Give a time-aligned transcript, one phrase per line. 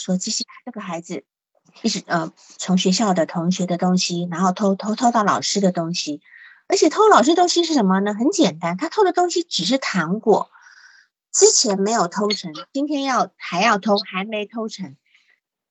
[0.00, 1.24] 说这些这个孩子
[1.82, 6.20] 一直呃从学校的同学的东西，然后偷偷偷到老师的东西，
[6.66, 8.14] 而且偷老师东西是什么呢？
[8.14, 10.50] 很简单，他偷的东西只是糖果，
[11.32, 14.96] 之前没有偷成，今天要还要偷，还没偷成，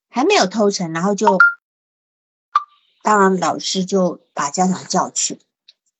[0.09, 1.37] 还没有偷成，然后就
[3.01, 5.39] 当然老师就把家长叫去，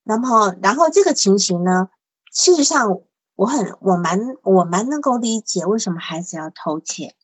[0.04, 1.89] 然后然后这个情形呢，
[2.32, 3.02] 事实上。
[3.39, 7.16] 我很我蛮我蛮能够理解为什么孩子要偷窃，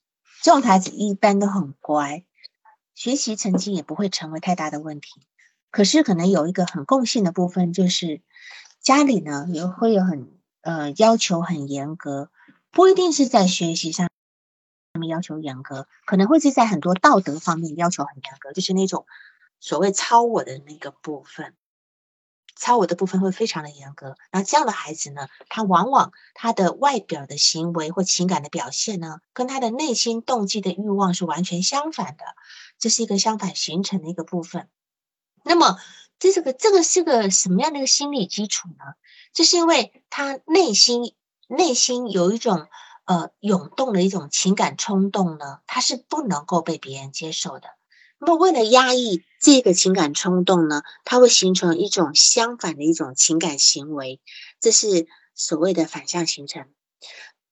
[0.41, 2.23] 这种孩子一般都很乖，
[2.93, 5.21] 学习成绩也不会成为太大的问题。
[5.71, 8.21] 可是可能有一个很共性的部分，就是
[8.79, 12.29] 家里呢也会有很呃要求很严格，
[12.71, 14.09] 不一定是在学习上
[14.93, 19.05] 他们要求严格，可能会是在很多道德方面要求很严格，就是那种
[19.59, 21.55] 所谓超我的那个部分。
[22.55, 32.23] 超我的部分会非常的严格，然后这样的孩子呢，他往往他的外表的行为或情感的表现呢，跟他的内心动机的欲望是完全相反的，
[32.79, 34.69] 这是一个相反形成的一个部分。
[35.43, 35.77] 那么，
[36.17, 38.95] 这是个这个是个什么样的一个心理基础呢？
[39.33, 41.13] 这是因为他内心
[41.47, 42.67] 内心有一种
[43.03, 47.67] 呃涌动的一种情感冲动呢，他是不能够被别人接受的。
[48.17, 54.19] 那么，为了压抑这个情感冲动呢，它会形成一种相反的一种情感行为，
[54.59, 56.65] 这是所谓的反向形成。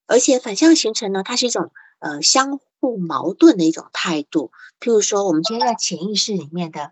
[0.07, 4.51] 而且，反向形成呢，它是一种呃相互矛盾的一种态度。
[4.79, 6.91] 譬如说，我们今天在潜意识里面的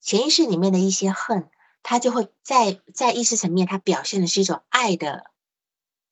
[0.00, 1.50] 潜意识里面的一些恨，
[1.82, 5.24] 它就会在在意识层面，它表现的是一种爱的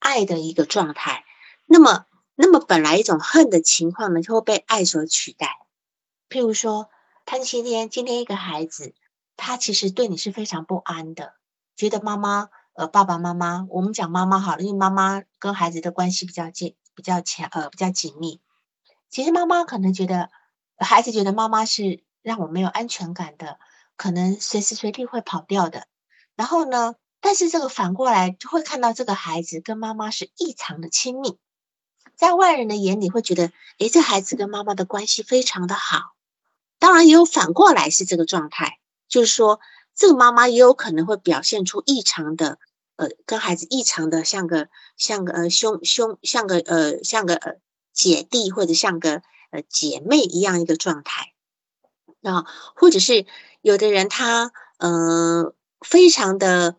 [0.00, 1.24] 爱的一个状态。
[1.64, 5.48] 那么，那么本来一种恨的情况呢，就会被爱所取代。
[6.28, 6.90] 譬如说，
[7.30, 8.94] 他今天今天一个孩子，
[9.36, 11.34] 他其实对你是非常不安的，
[11.76, 18.40] 觉得妈妈呃爸爸妈妈，我们讲妈妈好了，因为妈妈跟孩子的关系比较近比较强呃比较紧密。
[19.10, 20.30] 其实妈妈可能觉得
[20.78, 23.58] 孩子觉得妈妈是让我没有安全感的，
[23.98, 25.86] 可能随时随地会跑掉的。
[26.34, 31.36] 然后呢，但是这个反过来就会看到这个孩子跟妈妈是异常的亲密，
[32.16, 36.14] 在外人的眼里会觉得，诶，这孩子跟妈妈的关系非常的好。
[36.78, 38.78] 当然也有反过来是这个状态，
[39.08, 39.60] 就是说
[39.94, 42.58] 这个妈妈也有可能会表现出异常的，
[42.96, 47.56] 呃，跟孩子异常的像个像个呃兄兄像个呃像个呃
[47.92, 51.32] 姐弟或者像个呃姐妹一样一个状态，
[52.22, 52.46] 啊，
[52.76, 53.26] 或者是
[53.60, 56.76] 有的人他呃非常的，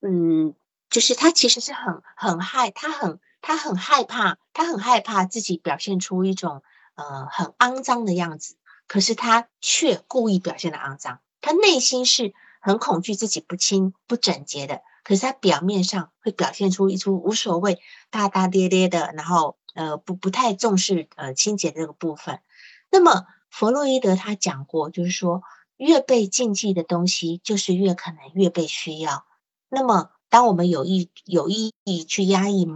[0.00, 0.54] 嗯，
[0.90, 6.64] 就是他其实是很很害他很他很害怕他很害怕自己表现出一种。
[6.96, 8.56] 呃，很肮脏的样子，
[8.88, 11.20] 可是他却故意表现的肮脏。
[11.40, 17.80] 他内心是很恐惧自己不清不整洁的，可是他表面上会表现出一出无所谓、
[18.10, 22.40] 大大咧咧的，然后呃不不太重视呃清洁这个部分。
[22.90, 25.42] 那么弗洛伊德他讲过，就是说
[25.76, 29.26] 越被禁忌的东西，就是越可能越被需要。
[29.68, 32.66] 那么当我们有意有意义去压抑。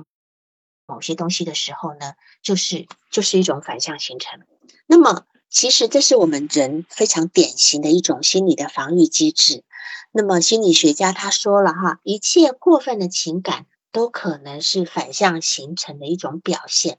[0.91, 4.41] 某些东西的时候呢，就是就是一种反向形成。
[4.87, 9.63] 那么，其实这是我们人非常典型的一种心理的防御机制。
[10.11, 16.99] 那么，心理学家他说了哈，一切过分的情感都可能是反向形成的一种表现。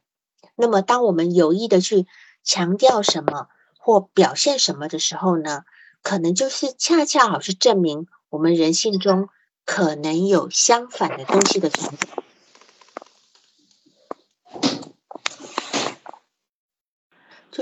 [0.56, 2.08] 那么，当我们有意的去
[2.44, 3.48] 强调什么
[3.78, 5.64] 或表现什么的时候呢，
[6.02, 9.28] 可能就是恰恰好是证明我们人性中
[9.66, 12.21] 可能有相反的东西的存在。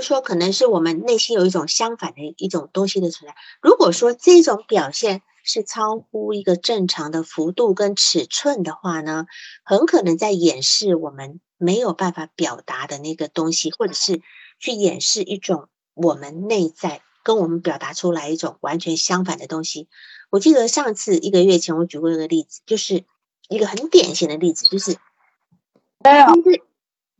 [0.00, 3.36] 就说可能是我们内心有一种相反的一种东西的存在。
[3.60, 9.26] 如果说这种表现是超乎一个正常的幅度跟尺寸的话呢，
[9.62, 14.22] 很可能在掩饰我们没有办法表达的那个东西，或者是
[14.58, 19.86] 去掩饰一种我们内在跟我们表达出来一种完全相反的东西。
[20.30, 23.04] 我记得上次一个月前我举过一个例子，就是
[23.50, 24.96] 一个很典型的例子，就是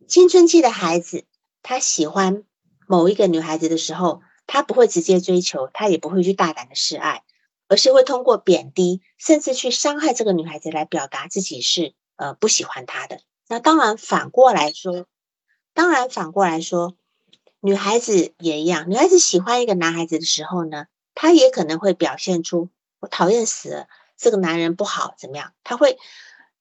[0.08, 1.26] 青春期的孩子
[1.62, 2.42] 他喜欢。
[2.90, 7.22] 某一个女孩子的时候，他不会直接追求，他也不会去大胆的示爱，
[7.68, 13.20] 而是会通过贬低，甚至去伤害这个女孩子来表达自己是呃不喜欢她的。
[13.46, 15.06] 那当然反过来说，
[15.72, 16.96] 当然反过来说，
[17.60, 18.90] 女孩子也一样。
[18.90, 25.52] 女孩子喜欢一个男孩子的时候呢，她也可能会表现出我讨厌死了这个男人不好怎么样？
[25.62, 25.96] 他会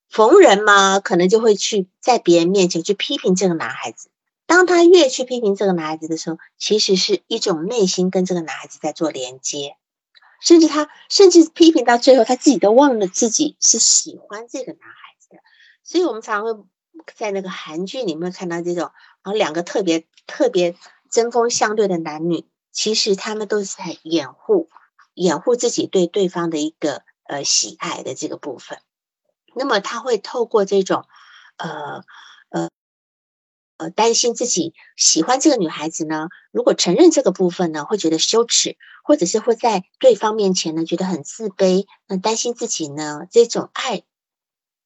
[0.08, 4.12] 逢人嘛，可能就会去在别人面前去批评这个男孩子。
[4.50, 9.78] 当他越去批评这个男孩子的时候，其实是一种内心跟这个男孩子在做连接，
[10.42, 15.38] 甚至他甚至批评到最后，他自己都忘了自己是喜欢这个男孩子的。
[15.84, 16.52] 所以，我们常会
[17.16, 18.92] 在那个韩剧里面看到这种
[19.22, 20.76] 然后两个特别特别
[21.12, 24.68] 针锋相对的男女，其实他们都是在掩护
[25.14, 28.80] 掩护自己对对方的一个呃喜爱的这个部分。
[29.54, 31.06] 那么他会透过这种
[31.58, 32.04] 呃
[32.50, 32.70] 呃
[33.80, 44.04] 呃担心自己喜欢这个女孩子呢，如果承认这个部分呢，会觉得羞耻，或者是会在对方面前呢觉得很自卑，那担心自己呢这种爱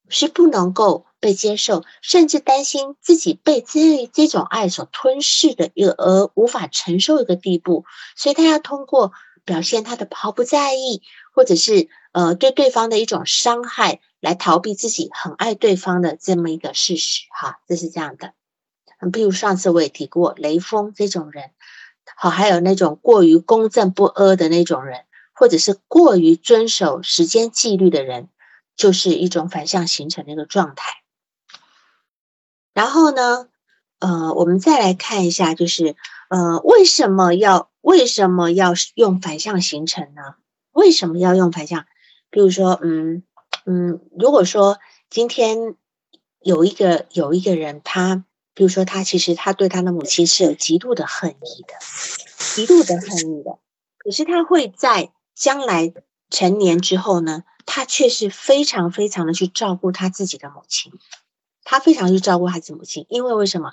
[0.07, 1.06] 是不能够。
[1.24, 7.86] 被接受，甚至担心自己被这这种爱所吞噬的一个而无法承受一个地步，
[8.18, 9.13] 所以他要通过
[9.45, 11.01] 表现他的毫不在意，
[11.34, 17.22] 或者是呃对对方的一种伤害，来逃避自己很爱对方的这么一个事实。
[17.31, 18.34] 哈，这是这样的。
[19.11, 21.51] 比如上次我也提过雷锋这种人，
[22.15, 28.29] 好，还有那种过于公正不阿的那种人，或者是过于遵守时间纪律的人，
[28.75, 31.01] 就是一种反向形成的一个状态。
[32.73, 33.47] 然后呢，
[34.00, 35.95] 呃，我们再来看一下，就是
[36.29, 40.35] 呃，为什么要为什么要用反向形成呢？
[40.71, 41.85] 为什么要用反向？
[42.31, 43.23] 比如说，嗯
[43.65, 44.79] 嗯，如果说
[45.09, 45.75] 今天
[46.41, 51.73] 有一个有一个人，他比如说他其实他对他的母亲是有极度的恨意的，
[52.38, 53.59] 极度的恨意的，
[53.97, 55.94] 可是他会在将来
[56.29, 60.94] 成年之后呢，他却是非常非常的去照顾他自己的母亲。
[61.65, 63.71] 他非常去照顾孩子母亲，因为为什么？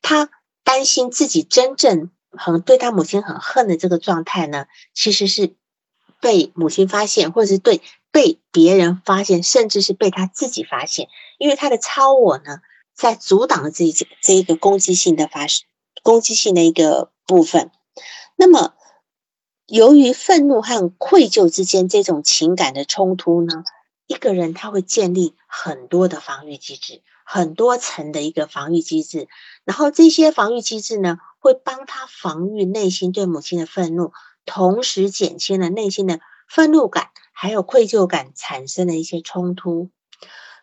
[0.00, 0.30] 他
[0.64, 4.66] 担心自己真正很对他母亲很恨的这个状态呢？
[4.94, 5.54] 其实是
[6.18, 11.08] 被母亲发现，或者是对被别人发现，甚至是被他自己发现。
[11.38, 12.60] 因为他的超我呢，
[12.96, 15.66] 在阻挡了这一这一个攻击性的发生，
[16.02, 17.70] 攻击性的一个部分。
[18.34, 18.74] 那么，
[19.66, 23.62] 由于愤怒和愧疚之间这种情感的冲突呢，
[24.06, 27.02] 一个人他会建立很多的防御机制。
[27.28, 29.26] 很多层的一个防御机制，
[29.64, 34.12] 然后这些防御机制呢，会帮他防御内心对母亲的愤怒，
[34.44, 39.90] 同时减轻了内心的愤怒感，还有愧疚感产生的一些冲突。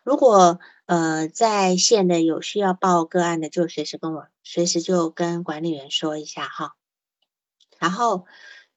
[0.02, 6.74] 如果呃在线的有需要报个案的，就随时跟我，随时就跟管理员说一下哈。
[7.78, 8.26] 然后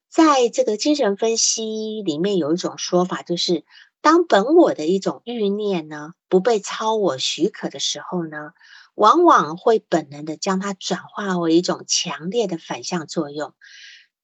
[0.08, 3.64] 在这个精神分析里面有一种说法，就是。
[4.00, 8.52] 当本我的一种欲念呢不被超我许可的时候呢，
[8.94, 13.54] 往往会本能的将它转化为一种强烈的反向作用，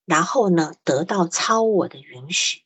[0.05, 2.63] 然后呢得到超我的允许。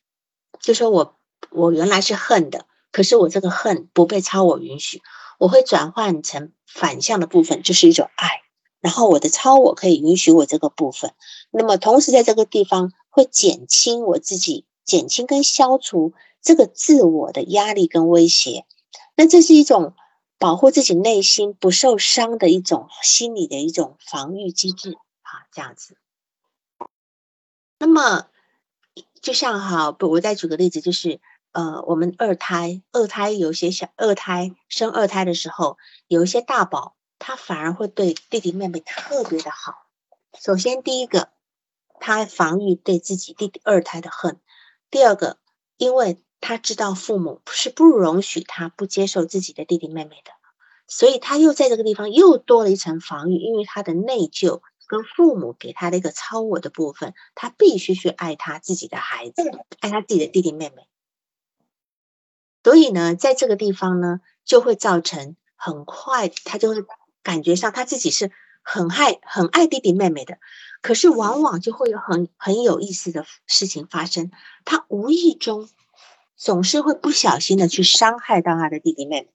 [0.61, 1.19] 就说我
[1.51, 5.03] 我原来是恨的，可是我这个恨不被超我允许，
[5.39, 8.43] 我会转换成反向的部分，就是一种爱。
[8.81, 11.13] 然后我的超我可以允许我这个部分，
[11.51, 16.15] 那么同时在这个地方会减轻我自己，减轻跟消除。
[16.41, 18.65] 这个自我的压力跟威胁，
[19.17, 19.97] 那这是一种
[20.39, 24.93] 保护自己内心不受伤的一种心理的一种防御机制
[25.23, 25.99] 啊，这样子。
[27.81, 28.29] 那么，
[29.21, 31.21] 就像哈，我再举个例子，就是
[31.59, 35.77] 呃，我们二胎，二胎有些小二胎生二胎的时候，
[36.07, 39.75] 有一些大宝，他反而会对弟弟妹妹特别的好。
[40.41, 41.31] 首先，第一个，
[41.99, 44.37] 他防御对自己弟弟二胎的恨；
[44.89, 45.39] 第二个，
[45.79, 50.31] 因为他知道父母是不容许他不接受自己的弟弟妹妹的，
[50.87, 59.43] 所以他又在这个地方又多了一层防御，因为他的内疚跟父母给他的一个超我的部分，他必须去爱他自己的孩子，
[59.81, 60.87] 爱他自己的弟弟妹妹。
[62.69, 66.85] 所以呢，在这个地方呢，就会造成很快他就会
[67.23, 68.31] 感觉上他自己是
[68.63, 70.37] 很爱很爱弟弟妹妹的，
[70.83, 74.31] 可是往往就会有很很有意思的事情发生，
[74.67, 75.71] 他无意中。
[76.37, 79.29] 总是会不小心的去伤害到他的弟弟妹妹，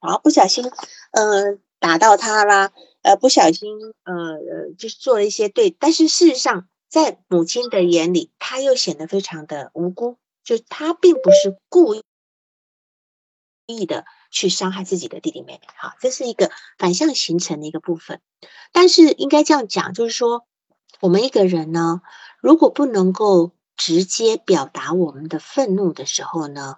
[0.00, 0.70] 然后不小心，
[1.10, 2.70] 呃，打到他啦，
[3.02, 3.68] 呃，不小心，
[4.04, 12.02] 呃呃，就是做了一些对，但是事实上，在母亲的眼里，他又显得非常的无辜，就他并不是故意
[13.76, 18.20] 意的去伤害自己的弟弟妹妹，哈，这是一个反向形成的一个部分。
[18.72, 20.46] 但是应该这样讲，就是说，
[21.00, 22.02] 我们一个人呢，
[22.40, 23.52] 如果不能够。
[23.76, 26.76] 直接表达我们的愤怒的时候呢，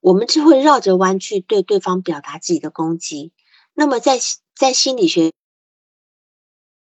[0.00, 3.34] 我们就会绕着弯去对对方表达自己的攻击。
[3.74, 4.18] 那么在
[4.54, 5.34] 在心理学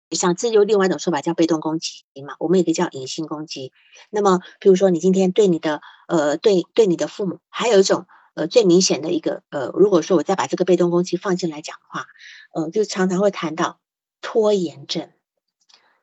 [0.10, 3.72] 上，这就另外一种说法叫被动攻击嘛，我们也可以叫隐性攻击。
[4.10, 12.06] 那么，比如说你今天对你的呃对对你的父母，还有一种呃最明显的一个呃，如果说我再把这个被动攻击放进来讲的话，
[12.54, 13.80] 呃，就常常会谈到
[14.22, 15.10] 拖延症。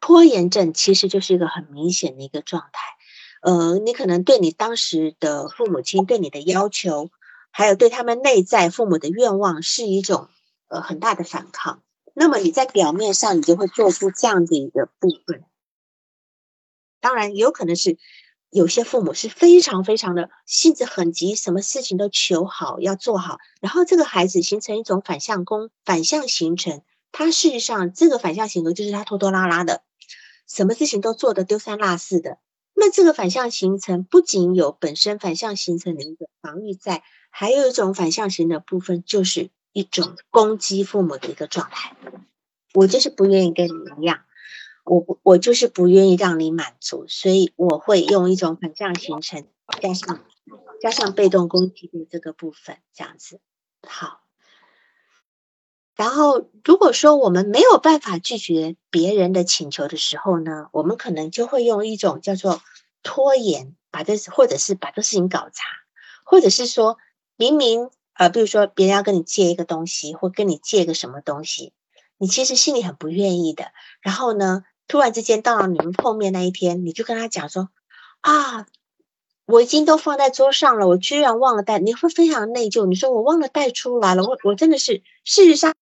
[0.00, 2.80] 拖延症其实就是一个很明显的一个状态。
[3.40, 7.10] 呃，你可能对你当时的父母亲对你的要求，
[7.52, 10.28] 还有对他们内在父母的愿望，是一种
[10.68, 11.82] 呃很大的反抗。
[12.14, 15.44] 那么你在表面上你就会做出这样的一个部分。
[17.00, 17.98] 当然，有可能是
[18.52, 26.82] 有些父母是非常非常的性子很急，什么事情都求好要做好，然后这个孩子形成一种反向攻，反向形成。
[27.12, 29.82] 他事实上这个反向性格就是他拖拖拉拉的，
[30.46, 32.40] 什么事情都做的丢三落四的。
[32.74, 41.96] 那这个反向形成不仅有本身反向形成的一个防御在，还有一种反向型的部分，就是一种攻击父母的一个状态。
[42.74, 44.20] 我就是不愿意跟你一样。
[44.84, 49.46] 我不，我就是不愿意让你满足，所以我会用一种反向形成，
[49.80, 50.24] 加上
[50.80, 53.40] 加上被动攻击的这个部分，这样子
[53.86, 54.18] 好。
[55.94, 62.60] 然后如果说我们没有办法拒绝别人的请求的时候呢，我们可能就会用一种叫做
[63.02, 65.62] 拖延，把这或者是把这事情搞砸，
[66.24, 66.98] 或者是说
[67.36, 71.72] 明明呃，比如说别人要跟你借一个东西，或跟你借个什么东西，
[72.18, 73.66] 你其实心里很不愿意的，
[74.00, 74.64] 然后呢？
[74.92, 77.70] 突然之间到了你们碰面那一天，你就跟他讲说
[78.20, 78.66] ：“啊，
[79.46, 82.84] 我已经都放在桌上了，我居然忘了带。”你会非常内疚。
[82.84, 85.74] 你说我忘了带出来了，我我真的是事实上，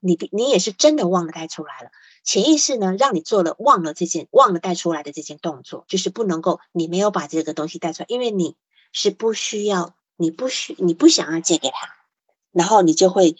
[0.00, 1.90] 你你也是真的忘了带出来了。
[2.24, 8.56] 潜意识呢，让你做了忘了这件忘了带出来的这件动作，就是不能够你没有把这个东西带出来，因为你
[8.90, 11.94] 是不需要，你不需你不想要借给他，
[12.50, 13.36] 然后你就会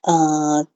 [0.00, 0.66] 呃，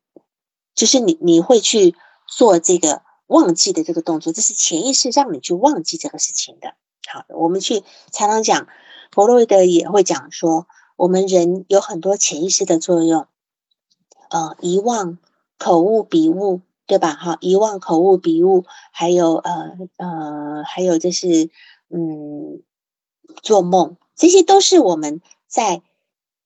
[0.74, 1.94] 就是你你会去。
[2.28, 6.74] 做这个忘记的这个动作，这是潜意识让你去忘记这个事情的。
[7.10, 7.82] 好，我们去
[8.12, 8.68] 常常讲，
[9.10, 13.26] 弗洛伊德也会讲说，我们人有很多潜意识的作用，
[14.28, 15.18] 呃，遗忘、
[15.58, 17.14] 口误、笔误，对吧？
[17.14, 21.50] 哈，遗忘、口误、笔误，还有呃呃，还有就是
[21.88, 22.62] 嗯，
[23.42, 25.82] 做梦，这些都是我们在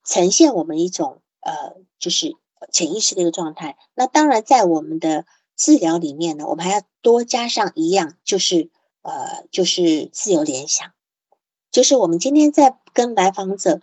[0.05, 2.37] 呈现我们一种呃，就是
[2.71, 3.77] 潜意识的一个状态。
[3.95, 5.27] 那当然，在我们的
[5.62, 8.69] 治疗里面呢，我们还要多加上一样，就是
[9.02, 10.90] 呃，就是自由联想。
[11.71, 13.81] 就是我们今天在跟来访者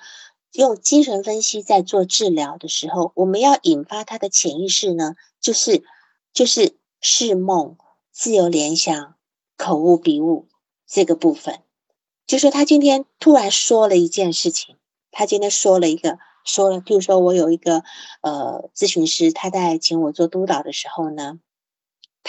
[0.51, 5.85] 用精神分析在做治疗的时候，我们要引发他的潜意识呢，就是
[6.33, 7.77] 就是释梦、
[8.11, 9.15] 自由联想、
[9.55, 10.49] 口误笔误
[10.85, 11.61] 这个部分。
[12.27, 14.75] 就是他今天突然说了一件事情，
[15.11, 17.85] 他今天说了一个说了，比如说我有一个
[18.19, 21.39] 呃咨询师，他在请我做督导的时候呢。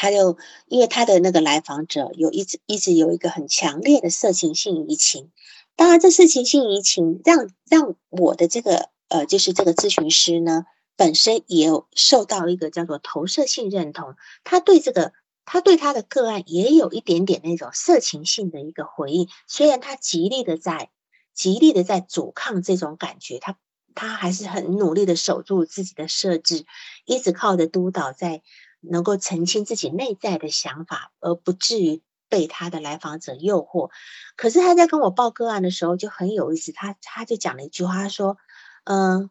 [0.00, 5.30] 他就因为他的那个来访者有一直一直有一个很强烈的色情性移情，
[5.76, 10.64] 当然这色情性移情让让我的这个呃就是这个咨询师呢
[10.96, 15.12] 本身也有受到一个叫做投射性认同，他对这个
[15.44, 20.88] 他对他的个案也有一点点那种色情性的一个回应，虽然他极力的在
[21.34, 23.58] 极力的在阻抗这种感觉，他
[23.94, 26.64] 他还是很努力的守住自己的设置，
[27.04, 28.40] 一直靠着督导在。
[28.80, 33.90] 能够澄清自己内在的想法，而不至于被他的来访者诱惑。
[34.36, 38.38] 可是他在跟我报个案的时候就很有意思，他他就讲了一句话，他说
[38.84, 39.30] ：“嗯，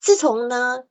[0.00, 0.84] 自从呢，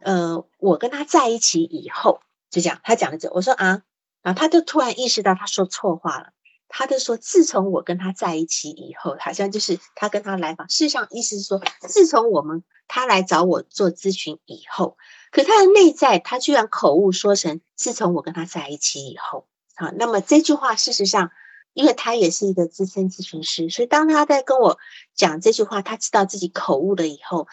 [0.00, 3.82] 呃，我跟他在一起以后，就这样，他讲了这，我说啊，
[4.22, 6.32] 然后他就突然意识到他说错话了，
[6.68, 14.98] 他就说，自从我跟他在一起以后，好像就是他跟他来访，事实上意思是说，自从我们他来找我做咨询以后。”
[15.30, 21.30] 可他的内在，他居然口误说成自从我跟他在一起以后，好，那么这句话事实上，
[21.74, 24.78] 因为他也是一个资深咨询师，所以当他在跟我
[25.14, 27.46] 讲这句话，他知道自己口误了以后，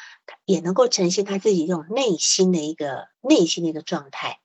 [0.46, 4.39] 也能够呈现他自己这种内心的一个内心的一个状态。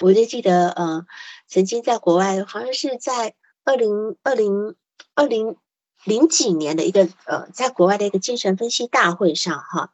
[0.00, 1.06] 我就记得，呃，
[1.48, 4.76] 曾经在国外，好像是在二零二零
[5.14, 5.56] 二零
[6.04, 9.92] 零几年的一个呃，在国外的一个精神分析大会上，哈。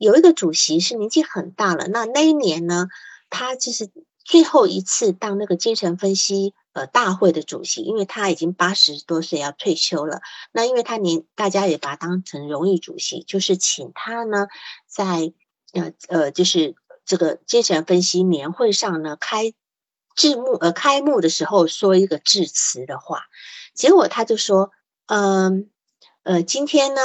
[0.00, 2.88] 有一个主席是年纪很大了，那那一年呢，
[3.28, 3.90] 他就是
[4.24, 10.22] 最后一次当那个精神分析呃大会的主席，因为他已经八十多岁要退休了。
[10.52, 14.48] 那因为他年，大家也把他当成荣誉主席，就是请他呢
[14.86, 15.34] 在
[15.74, 19.52] 呃呃就是这个精神分析年会上呢开
[20.16, 23.24] 致幕呃开幕的时候说一个致辞的话，
[23.74, 24.70] 结果他就说，
[25.08, 25.68] 嗯
[26.22, 27.02] 呃今天呢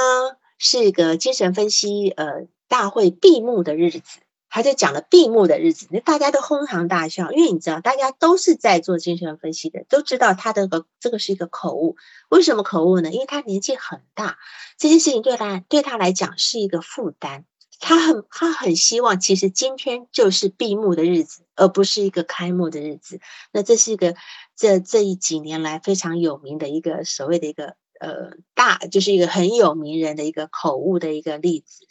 [0.57, 2.47] 是一个精神分析呃。
[2.67, 4.01] 大会闭幕的日子，
[4.49, 11.97] 他就讲了闭幕的日子，那大家都哄堂大笑，因为你知道，大家都是在做精神分析的，都知道他的个这个是一个口误。
[12.29, 13.11] 为什么口误呢？
[13.11, 14.37] 因为他年纪很大，
[14.77, 17.45] 这件事情对他对他来讲是一个负担。
[17.81, 23.19] 他很他很希望，其实今天就是闭幕的日子，而不是一个开幕的日子。
[23.51, 24.15] 那这是一个
[24.55, 31.85] 这这一几年来非常有名的一个所谓的一个呃大，就是一个很有名人的一个口误的一个例子。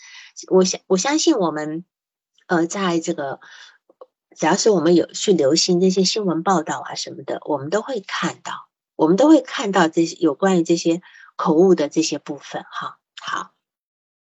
[0.48, 1.84] 我相我相信我们
[2.46, 3.40] 呃，在这个
[4.36, 11.00] 只要是我们有去留心这些新闻报道啊什么的，我们都会看到，我们都会看到这些有关于这些
[11.36, 12.98] 口误的这些部分哈。
[13.22, 13.52] 好，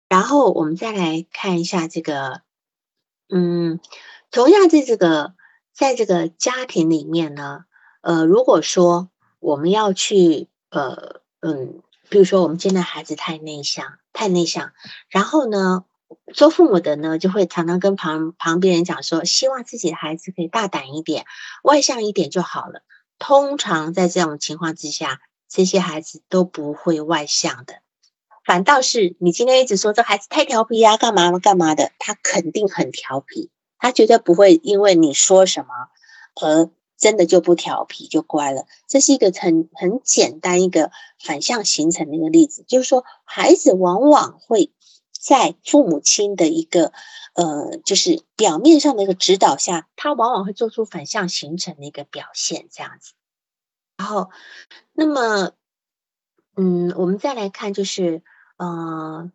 [0.09, 2.43] 然后我们再来看一下这个，
[3.29, 3.81] 嗯，
[4.31, 5.35] 同样在这个
[5.73, 7.65] 在这个家庭里面呢，
[8.03, 14.73] 呃，如果说我们要去呃嗯，比如说我们现在孩子太内向，太内向，
[15.09, 15.87] 然后呢？
[16.33, 21.25] 做父母的呢，就会常常跟旁旁边人讲说，希望自己的孩子可以大胆一点、
[21.63, 22.83] 外向一点就好了。
[23.19, 27.75] 通常在这种情况之下，这些孩子都不会外向的，
[28.45, 35.69] 反倒是你今天一直说这孩子太调皮呀，干嘛干嘛的，他肯定很调皮，他绝对不会因为你说什么
[36.43, 38.67] 而真的就不调皮就乖了。
[38.89, 40.91] 这是一个很很简单一个
[41.23, 44.73] 反向形成的一个例子，就是说孩子往往会。
[45.25, 46.93] 在父母亲的一个
[47.33, 53.15] 呃，就是表面上的一个指导下，他往往会做出反向形成的一个表现，这样子。
[53.97, 54.29] 然后，
[54.93, 55.53] 那么，
[56.57, 58.23] 嗯，我们再来看，就是，
[58.59, 59.33] 呃，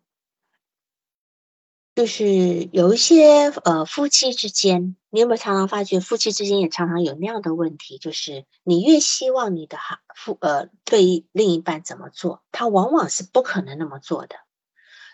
[1.96, 7.98] 就是有一些呃夫妻之间，你有没有常常发觉夫妻之间也常常有那样的问题？
[7.98, 14.36] 就是你越希望你的哈夫呃对另一半怎么做，他往往是不可能那么做的。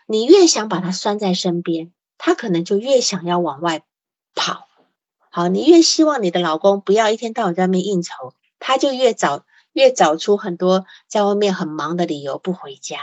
[0.09, 3.83] 你越想把他拴在身边，他可能就越想要往外
[4.37, 4.69] 跑。
[5.31, 13.01] 好，你越希望你的老公不要一天到晚在外面应酬，他就越找越找出很多在外面很忙的理由不回家。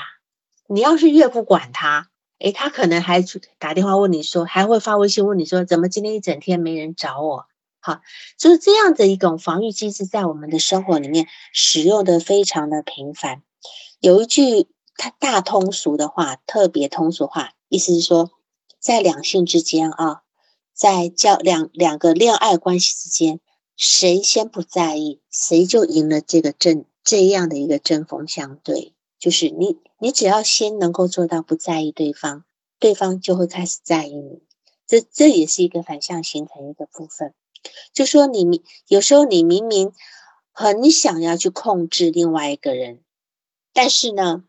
[0.66, 3.22] 你要是越不管他，诶，他可能还
[3.60, 7.48] 打电话问你说，还会发微信问你说，怎么今天一整天没人找我？
[7.82, 8.00] 好，
[8.38, 13.44] 就是这样的一种防御机制，在我们的生活里面使用的非常的频繁。
[14.00, 14.70] 有一句。
[14.96, 18.32] 它大通俗的话，特别通俗话，意思是说，
[18.80, 20.22] 在两性之间啊，
[20.74, 23.40] 在交两两个恋爱关系之间，
[23.76, 28.94] 谁先不在意，谁就赢了这个争这样的一个针锋相对。
[29.18, 32.44] 就是你，你只要先能够做到不在意对方，
[32.78, 34.44] 对方就会开始在意你。
[34.86, 37.34] 这这也是一个反向形成一个部分。
[37.94, 39.94] 就说你明有时候你明明
[40.52, 43.02] 很想要去控制另外一个人，
[43.74, 44.44] 但是呢？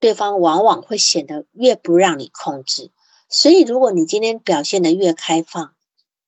[0.00, 2.90] 对方往往会显得越不让你控制，
[3.28, 5.74] 所以如果你今天表现的越开放，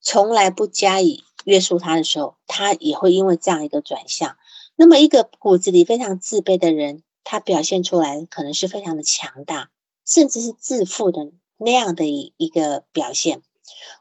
[0.02, 4.36] 从来不加以约束他的时候，他也会因为这样一个转向。
[4.76, 9.70] 那么一个骨子里非常自卑的人，他表现出来可能是非常的强大，
[10.06, 13.42] 甚至是自负的那样的一一个表现。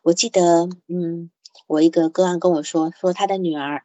[0.01, 1.31] 我记得，嗯，
[1.65, 3.83] 我一个个案跟我说，说他的女儿，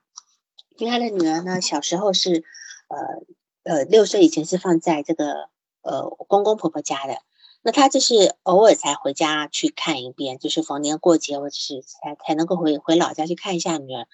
[0.79, 2.42] 因为他的女儿呢，小时候是，
[2.88, 5.49] 呃呃，六岁以前是放在这个。
[5.87, 7.18] 呃，公公婆婆家的，
[7.62, 14.07] 那他就是偶尔才回家去看一遍，就是逢年过节或者是才才能够回回老家去看一下女儿。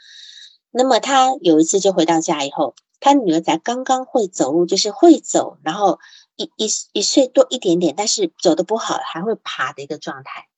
[0.71, 5.99] 那么他有一次就回到家以后，他女儿才刚刚会走路，就是会走，然后
[6.37, 10.49] 一一一岁多一点点，但是走的不好，还会爬的一个状态。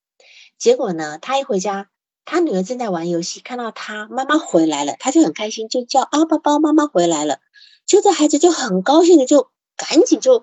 [0.59, 1.88] 结果呢，他一回家，
[2.24, 7.38] 他女儿正在玩游戏，看到他妈妈回来了，他就很开心，就叫啊，宝宝，妈妈回来了。
[7.87, 10.42] 就这孩子就很高兴的，就赶紧就。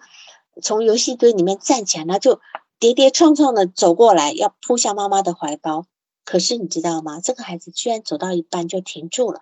[0.62, 2.42] 从游戏堆里面站起来，他就
[2.80, 5.86] 跌跌撞撞的走过来，要扑向妈妈的怀抱。
[6.26, 7.20] 可是你知道吗？
[7.20, 9.42] 这个孩子居然走到一半就停住了。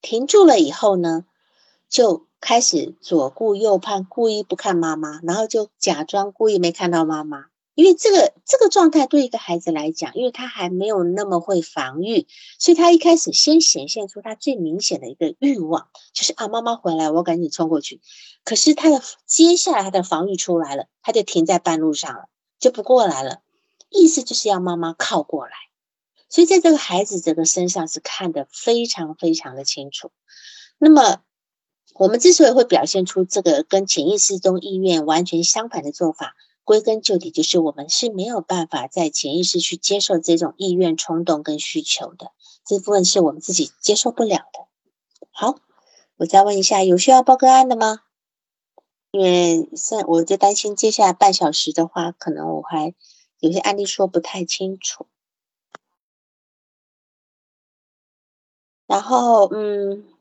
[0.00, 1.24] 停住了以后呢，
[1.88, 7.46] 就开始左顾右盼，故意不看妈妈，然后就假装故意没看到妈妈。
[7.76, 12.26] 因为这个这个状态对一个孩子来讲，因为他还没有那么会防御，
[12.58, 18.00] 所以他一开始先显现出他最明显的一个欲望，就是啊，妈妈回来，我赶紧冲过去。
[18.44, 23.42] 可是他的接下来他的防御出来了，他就停在半路上了，就不过来了。
[23.90, 25.52] 意思就是要妈妈靠过来。
[26.30, 30.10] 所以在这个孩子这个身上是看得非常非常的清楚。
[30.78, 31.20] 那么
[31.94, 36.34] 我们之所以会表现出这个跟潜意识中意愿完全相反的做法。
[36.66, 42.32] 归根究底，就是我们是没有办法在潜意识去接受这种意愿、冲动跟需求的，
[42.66, 44.66] 这部分是我们自己接受不了的。
[45.30, 45.60] 好，
[46.16, 48.00] 我再问一下，有需要报个案的吗？
[49.12, 52.92] 因为现我就担心接下来半小时的话，可能我还
[53.38, 55.06] 有些案例说不太清楚。
[58.88, 60.15] 然后，嗯。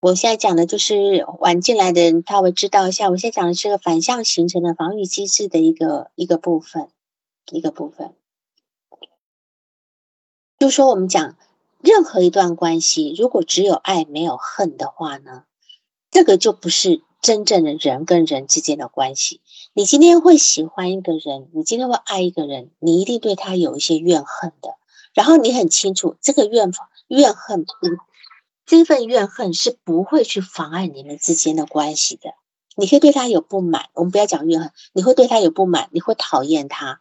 [0.00, 3.10] 我现在讲的就是晚进来的人，他会知道一下。
[3.10, 6.88] 我现在讲的是个反向形成的防御机制的一个一个部分，
[7.52, 8.14] 一个部分。
[10.58, 11.36] 就说我们讲
[11.82, 15.44] 任何一段关系，如果只有爱没有恨的话呢，
[16.10, 19.42] 这个就不是真正的人跟人之间的关系。
[19.74, 24.76] 你今天会喜欢一个人，你今天会爱一个人，你一定对他有一些怨恨的。
[25.12, 26.72] 然后你很清楚，这个怨
[27.08, 27.66] 怨恨，
[28.70, 32.34] 这份怨恨是不会去妨碍你们之间的关系的。
[32.76, 37.00] 你会对他有不满，我们不要讲怨恨，你会对他有不满，你会讨厌他，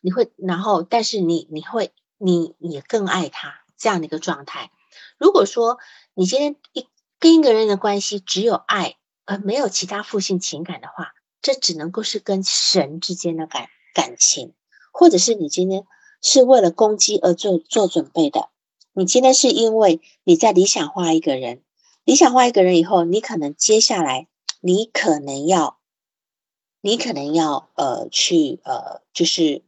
[0.00, 4.70] 你会，然后，但是你你会，你也更爱他这样的一个状态。
[5.18, 5.78] 如果说
[6.14, 6.86] 你今天一
[7.18, 14.54] 跟一个人的关系只有爱，而没有其他负性情感的话，这只能够是跟神之间的感感情，
[14.92, 15.82] 或者是你今天
[16.22, 18.50] 是为了攻击而做做准备的。
[18.98, 21.62] 你今天是因为你在理想化一个人，
[22.02, 24.26] 理想化一个人以后，你可能接下来
[24.58, 25.78] 你可能要，
[26.80, 29.62] 你可能要呃去呃就是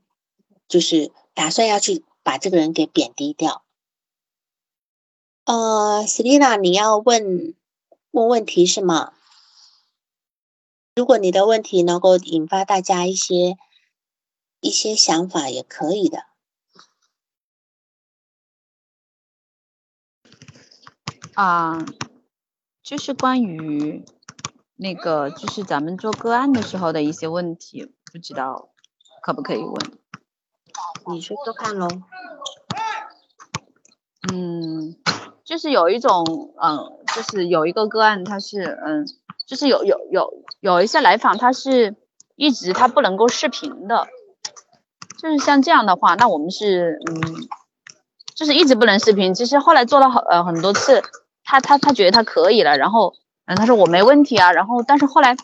[0.67, 3.63] 就是打算要去把这个人给贬低掉。
[5.45, 7.55] 呃，Selina，你要问
[8.11, 9.13] 问问题是吗？
[10.97, 13.57] 如果你的问题能够引发大家一些
[14.59, 16.25] 一些想法，也可以的。
[21.35, 21.85] 啊，
[22.83, 24.05] 就是关于
[24.77, 28.71] 那个，就是咱们做个案的时候的一些问题，不知道
[29.23, 29.75] 可不可以问？
[31.13, 31.89] 你说说看喽。
[34.33, 34.97] 嗯。
[35.43, 36.79] 就是有一种，嗯，
[37.13, 39.05] 就是有一个个案，他是，嗯，
[39.49, 41.97] 就是有有有有一些来访，他是
[42.37, 44.07] 一直他不能够视频的，
[45.21, 47.49] 就是像这样的话，那我们是，嗯，
[48.41, 49.35] 就是一直不能视频。
[49.35, 51.03] 其实后来做了很呃很多次，
[51.45, 53.13] 他他他觉得他可以了，然后，
[53.45, 55.37] 嗯，他说我没问题啊，然后但是后来，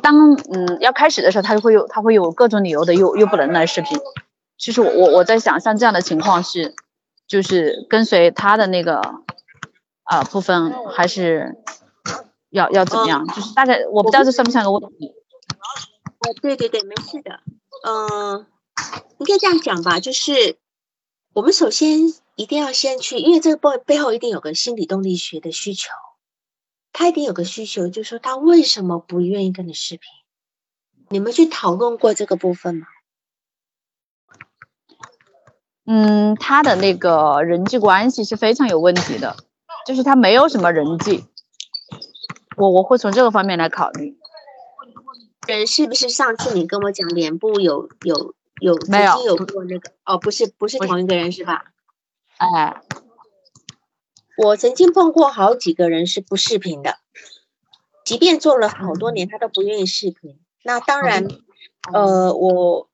[0.00, 3.98] 当嗯要开始的时候，他就会有他会有各种理由的，又又不能来视频。
[4.56, 6.76] 其实我我我在想，像这样的情况是。
[7.30, 9.00] 就是跟随他的那个
[10.02, 11.54] 啊部分，还是
[12.50, 13.24] 要要怎么样？
[13.28, 15.14] 就是大概我不知道这算不算个问题。
[16.26, 17.38] 呃，对对对，没事的。
[17.86, 18.46] 嗯，
[19.18, 20.56] 应该这样讲吧，就是
[21.32, 22.00] 我们首先
[22.34, 25.90] 一定要先去，因为这个背背后一定有个心理动力学的需求，
[26.92, 30.02] 他一定有个需求，就是说他为什么不愿意跟你视频？
[31.08, 32.86] 你们去讨论过这个部分吗？
[35.86, 39.36] 嗯，他的那个人际关系是非常有问题的，
[39.86, 41.24] 就是他没有什么人际。
[42.56, 44.18] 我我会从这个方面来考虑。
[45.46, 49.92] 人是不是上次你跟我讲脸部有有有曾经有过那个？
[50.04, 51.72] 哦，不是不是同一个人是吧？
[52.36, 52.82] 哎，
[54.36, 56.98] 我曾经碰过好几个人是不视频的，
[58.04, 60.38] 即便做了好多年，他都不愿意视频。
[60.62, 61.26] 那当然，
[61.92, 62.88] 呃，我。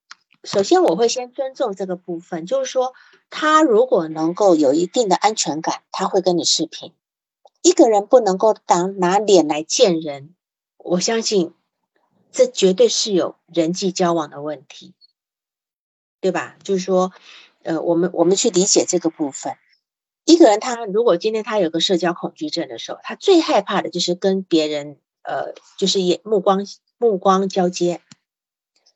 [0.44, 2.94] 首先，我会先尊重这个部分，就是说，
[3.30, 6.92] 他如果能够有一定的安全感，他会跟你视频。
[7.62, 10.36] 一个人不能够当拿脸来见人，
[10.76, 11.52] 我相信
[12.30, 14.94] 这绝对是有人际交往的问题，
[16.26, 16.56] 对吧？
[16.64, 17.12] 就是说，
[17.62, 19.54] 呃，我们我们去理解这个部分。
[20.24, 26.66] 一个人他如果今天他有个社交恐惧症的时候，他最害怕的就是跟别人，呃，就是眼目光
[26.98, 28.00] 目光交接。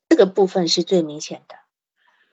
[0.08, 1.54] 这个部分是最明显的。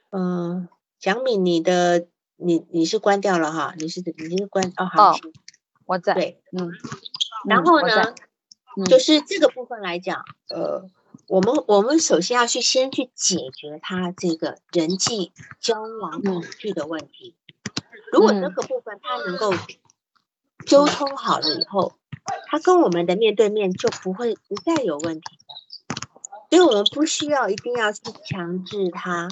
[0.10, 2.08] 嗯，蒋敏，你的
[2.38, 3.76] 你你是关掉了哈？
[3.78, 5.16] 你是你是关哦，好，
[5.86, 6.16] 我在。
[6.16, 6.72] 对，嗯。
[7.48, 8.16] 然后呢，
[8.90, 10.90] 就是这个部分来讲，呃，
[11.28, 17.36] 我们我们首先要去先去解决他这个人际交往恐惧的问题。
[18.14, 19.52] 如果这个部分他能够
[20.70, 21.94] 沟通好了以后，
[22.48, 25.38] 他跟我们的面对面就不会不再有问题。
[26.50, 29.28] 所以我们不需要一定要去强制他，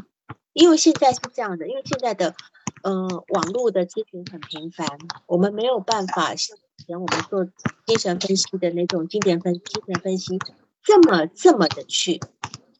[0.51, 2.35] 因为现在是这样的，因为现在的，
[2.83, 4.85] 呃，网络的咨询很频繁，
[5.27, 7.47] 我们没有办法像以前我们做
[7.85, 10.37] 精神分析的那种经典分精神分析
[10.85, 12.21] 这么这么的去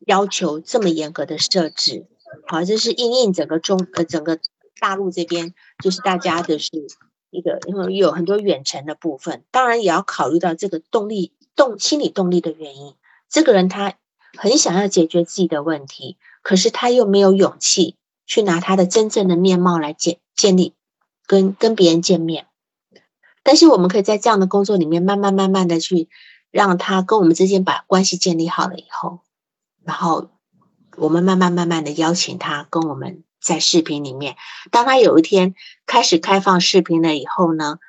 [0.06, 2.06] 要求这么严格的设置，
[2.48, 4.40] 好，这是应应整个中呃整个
[4.80, 6.70] 大陆这边，就是大家的是
[7.32, 12.94] 一个，因为有很多远程的部分，当然也要考虑到这个动力动心理动力的原因，
[13.30, 13.96] 这个人他。
[14.38, 20.74] 很想要解决自己的问题，可是他又没有勇气去拿他的真正的面貌来建建立
[21.26, 22.48] 跟跟别人见面。
[23.44, 26.10] 但是我们可以在这样的工作里面，慢慢慢慢的去
[26.56, 29.20] 让他跟我们之间把关系建立好了以后，
[29.84, 30.30] 然后
[30.96, 34.38] 我们慢慢慢慢的邀请他跟我们在视频里面。
[34.72, 35.54] 当他有一天
[35.86, 37.80] 开始开放视频了以后呢，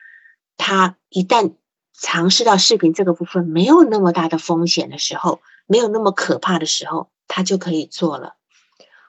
[0.57, 1.55] 他一旦
[1.93, 5.41] 尝试到视频这个部分没有那么大的风险的时候。
[5.69, 8.37] 没有那么可怕的时候，他就可以做了。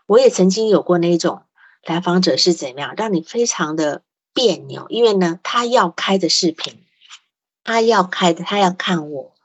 [0.07, 1.43] 我也曾经有过那种
[1.83, 4.01] 来访者是怎样，让你非常的
[4.33, 6.83] 别扭，因为呢，他要开着视频，
[7.63, 9.35] 他要开的，他要看我，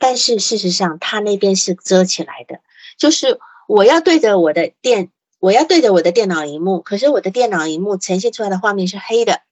[0.00, 2.60] 但是事实上他那边是遮起来的。
[2.98, 9.42] 就是我要对着我的电，我要对着我的电脑荧幕，可是我的电脑荧幕呈现出来的画面是黑的，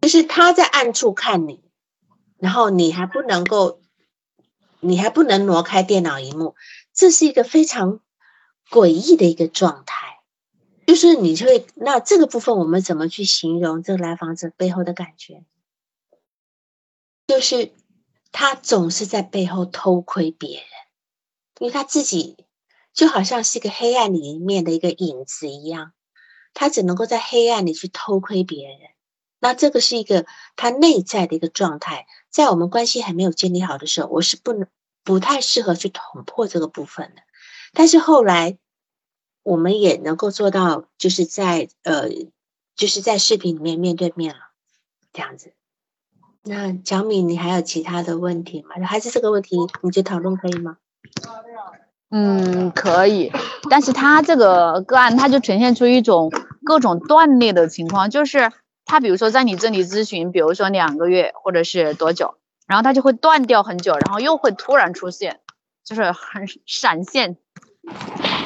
[0.00, 1.62] 就是他在暗处看你，
[2.38, 3.80] 然后你还不能够，
[4.78, 6.54] 你还不能挪开电脑荧幕，
[6.94, 8.00] 这是一个非常
[8.70, 10.20] 诡异的一个状态。
[10.86, 15.44] 就是你会那这个部分，我们怎么去形容这个来访者背后的感觉？
[17.28, 17.72] 就是
[18.32, 20.66] 他总是在背后偷窥别人，
[21.58, 22.46] 因为他自己
[22.92, 25.92] 就好像是一个黑暗里面的一个影子一样，
[26.54, 28.78] 他只能够在黑暗里去偷窥别人。
[29.38, 34.68] 那这个是一个他内在的一个状态，在我们关系还没有建立好的时候，我是不能
[35.02, 37.22] 不太适合去捅破这个部分的。
[37.72, 38.58] 但是后来。
[39.42, 42.10] 我们也能够做到，就是在呃，
[42.76, 44.40] 就是在视频里面面对面了，
[45.14, 45.54] 这样子。
[46.42, 48.86] 那小米，你还有其他的问题吗？
[48.86, 50.78] 还是这个问题你就讨论可以吗？
[52.10, 53.30] 嗯，可以。
[53.68, 56.32] 但是他这个个案，他就呈现出一种
[56.64, 58.50] 各种断裂的情况，就是
[58.84, 62.34] 他比如说在你这里咨询，比如说两个月或者是多久，
[62.66, 65.40] 然后他就会断掉很久，然后又会突然出现，
[65.84, 67.36] 就是很闪现。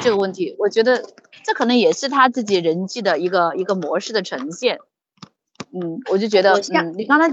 [0.02, 1.02] 这个问题，我觉得
[1.44, 4.80] 这可能也是他自己人际的一个一个模式的呈现。
[5.74, 7.28] 嗯，我就觉得，嗯，你刚才，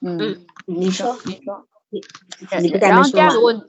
[0.00, 3.68] 嗯，你说，你说，你然后第二个问，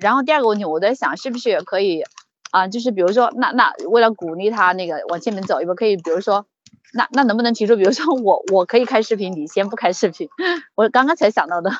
[0.00, 2.02] 然后第二个问题，我在想，是不是也可以
[2.50, 2.68] 啊？
[2.68, 6.44] 就是比如说，那那为了鼓励他那个往前面走一步，可以比如说，
[6.92, 10.28] 那那能不能提出，比如说我我可以开视频，你先不开视频？
[10.76, 11.70] 我刚刚才想到的。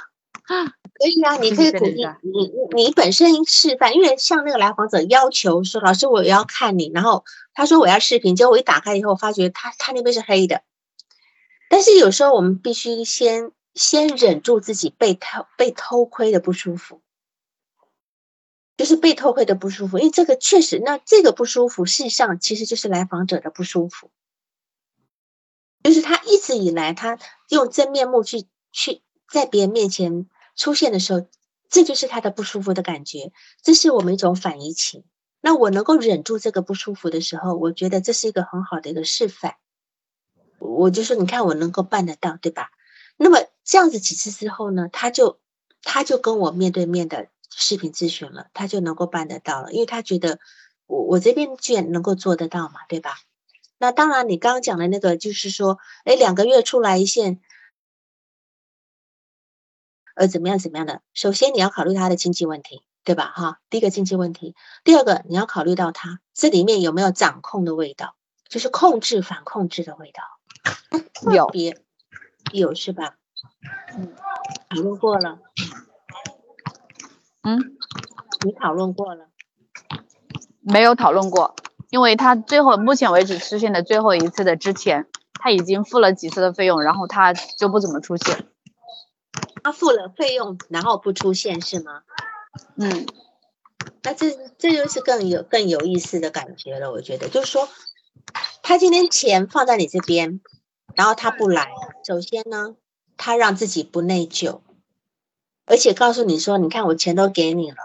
[0.49, 2.53] 可以啊， 你可以鼓励你，
[2.85, 10.63] 你本身示范，因为像那个来访者要求说，老师我要看你，然后他说我要视频，结果我一打开以后，发觉他他那边是黑的。
[11.69, 17.03] 但是有时候我们必须先先忍住自己被偷被偷窥的不舒服，
[18.77, 24.11] 就是被偷窥的不舒服，因为这个确实，那这个不舒服，事实上其实就是来访者的不舒服，
[25.83, 29.03] 就是他一直以来他用真面目去去
[29.33, 30.29] 在别人面前。
[30.59, 31.29] 出现的时候，
[31.69, 33.31] 这就是他的不舒服的感觉，
[33.63, 35.05] 这是我们一种反移情。
[35.43, 39.57] 那我能够忍住这个不舒服的时候，我觉得这是一个很好的一个示范。
[40.59, 42.71] 我就说，你看我能够办得到，对吧？
[43.17, 45.41] 那么这样子几次之后呢，他就
[45.83, 50.39] 他就跟我面对面的视频咨询了，他就能够办得到了，因为他觉得
[50.87, 53.19] 我我这边居然能够做得到嘛，对吧？
[53.79, 57.41] 那当然，你刚刚讲的那个就是说，哎，两个月出来一线。
[60.15, 60.59] 呃，怎么样？
[60.59, 61.03] 怎么样的？
[61.13, 63.31] 首先你要考虑他的经济问题，对吧？
[63.37, 68.17] 哈，第一个经济问题，第二个你要考虑到他这里面有没有掌控的味道，
[68.49, 70.23] 就是控制反控制的味道。
[71.33, 71.51] 有，
[72.53, 73.17] 有是吧？
[73.97, 74.15] 嗯，
[74.69, 75.39] 讨论过了。
[77.43, 77.77] 嗯，
[78.45, 79.27] 你讨论过了？
[80.61, 81.55] 没有讨论过，
[81.91, 88.47] 因为他最后目前为止出现的最后一次的之前，他已经付了几次的费用，然后他就不怎么出现。
[89.63, 92.03] 他付了费用，然后不出现是吗？
[92.77, 93.07] 嗯，
[94.03, 96.91] 那这这就是更有更有意思的感觉了。
[96.91, 97.69] 我觉得就是说，
[98.69, 100.41] 他今天钱放在你这边，
[100.97, 101.71] 然后他不来。
[102.05, 102.75] 首先呢，
[103.17, 104.59] 他让自己不内疚，
[105.67, 107.77] 而且告诉你说：“你看，我钱都给你了，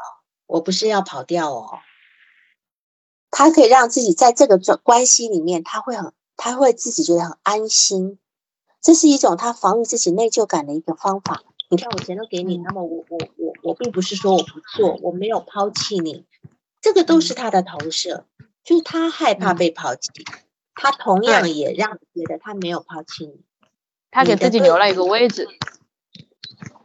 [0.47, 1.77] 我不是要跑掉哦。”
[3.29, 8.17] 他可以让自己在这个关关系里面，他会很，他会自己觉得很安心。
[8.81, 11.43] 这是一种他防御自己内疚感的一个方法。
[11.69, 16.25] 你看我钱都给你，那么我我我我并不是说我不做，我没有抛弃你，
[16.81, 18.25] 这个都是他的投射，
[18.63, 20.09] 就是他害怕被抛弃，
[20.81, 23.43] 他同样也让你觉得他没有抛弃你，
[24.09, 25.47] 他给自己留了一个位置。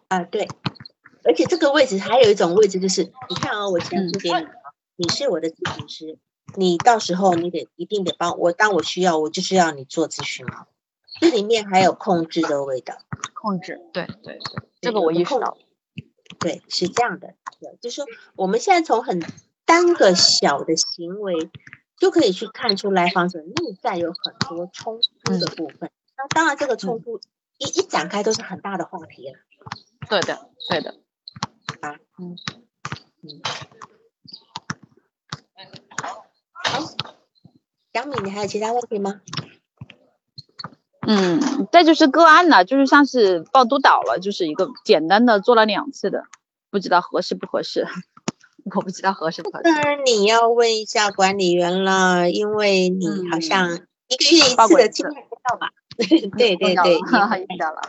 [0.08, 0.46] 啊，对，
[1.24, 4.46] 而且这个位置还有一种位置，就是你看啊，我钱租给你，
[4.96, 6.18] 你是我的咨询师，
[6.56, 10.66] 你到时候你得一定得帮我，当我需要，我就是要你做咨询嘛。
[11.18, 12.98] 这里面还有控制的味道，
[13.32, 14.38] 控制，对对对，
[14.82, 15.56] 这个我意识到，
[16.38, 18.04] 对，是这样的，对，就是说
[18.34, 19.24] 我们现在从很
[19.64, 21.50] 单个小的行为
[21.98, 25.90] 就可以去看出来访者内在有很多冲突的部分。
[26.16, 27.20] 那当然，这个冲突
[27.58, 29.38] 一一展开都是很大的话题了。
[30.08, 30.94] 对的，对的，
[31.80, 32.36] 啊，嗯。
[33.28, 33.42] 嗯，
[35.98, 36.24] 好，
[37.92, 39.20] 小米，你还有其他问题吗？
[41.08, 46.24] 嗯，再就是个案了，就是像是报督导了，就是一个简单的做了两次的，
[46.70, 47.86] 不知道合适不合适，
[48.74, 49.70] 我不知道合适不合适。
[49.70, 53.74] 那你要问一下管理员了，因为你好像
[54.08, 55.70] 一个月一次的经验不到吧？
[56.36, 57.80] 对对对，遇到了。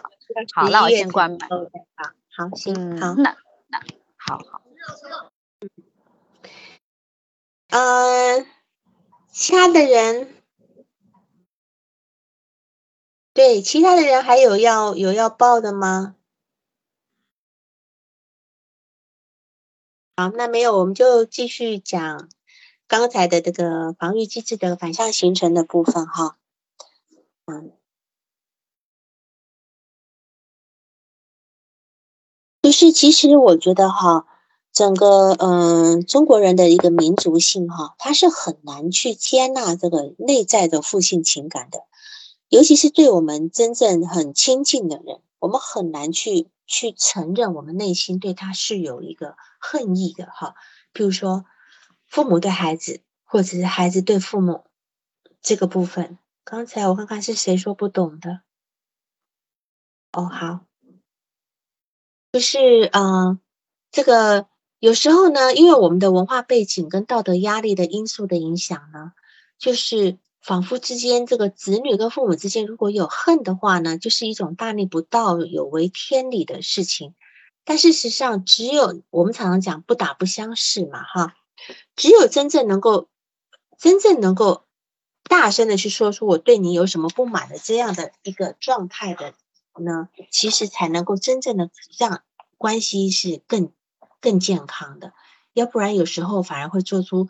[0.54, 1.38] 好，那我先关麦。
[1.50, 3.36] 好，行，好，那
[3.70, 3.80] 那
[4.18, 4.62] 好好。
[7.70, 8.46] 呃，
[9.32, 10.36] 其他的人，
[13.34, 16.17] 对，其他的人还有要有要报的吗？
[20.20, 22.28] 好，那没有，我们就继续讲
[22.88, 26.40] 刚才的这个防御机制的反向形成的部分哈。
[27.46, 27.72] 嗯，
[32.64, 34.26] 就是其实我觉得哈。
[34.74, 41.80] 整个嗯，中国人的一个民族性哈，他是很难去接纳这个内在的负性情感的，
[42.50, 50.54] 尤其是对我们真正很亲近的人，我们很难去去承认我们内心对他是有一个恨意的哈。
[50.94, 51.46] 比如说，
[52.06, 54.66] 父母对孩子，或者是孩子对父母
[55.42, 56.20] 这个部分。
[56.44, 58.42] 刚才我看看是谁说不懂的。
[60.12, 60.66] 哦，好，
[62.32, 63.40] 就是嗯，
[63.92, 64.48] 这个。
[64.80, 69.14] 有时候呢，因为我们的文化背景跟道德压力的因素的影响呢，
[69.58, 77.14] 就是仿佛之间这个子女跟父母之间如果有恨的话呢，就是一种大逆不道、有违天理的事情。
[77.66, 81.36] 但事实上，只有我们常常讲不打不相识嘛，哈，
[81.98, 83.10] 只有真正能够
[83.78, 84.64] 真正能够
[85.24, 89.34] 大声的去说出我对你有什么不满的这样的一个状态的
[89.78, 92.24] 呢，其实才能够真正的让
[92.58, 93.72] 关系是更。
[94.20, 95.14] 更健康的，
[95.54, 97.30] 要不然有时候反而会做出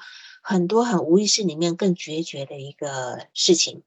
[0.49, 3.83] 很多很无意识里面更决绝的一个事情。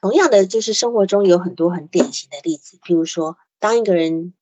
[0.00, 4.32] 同样的，就是生活中有很多很典型的例子，比如说，当一个人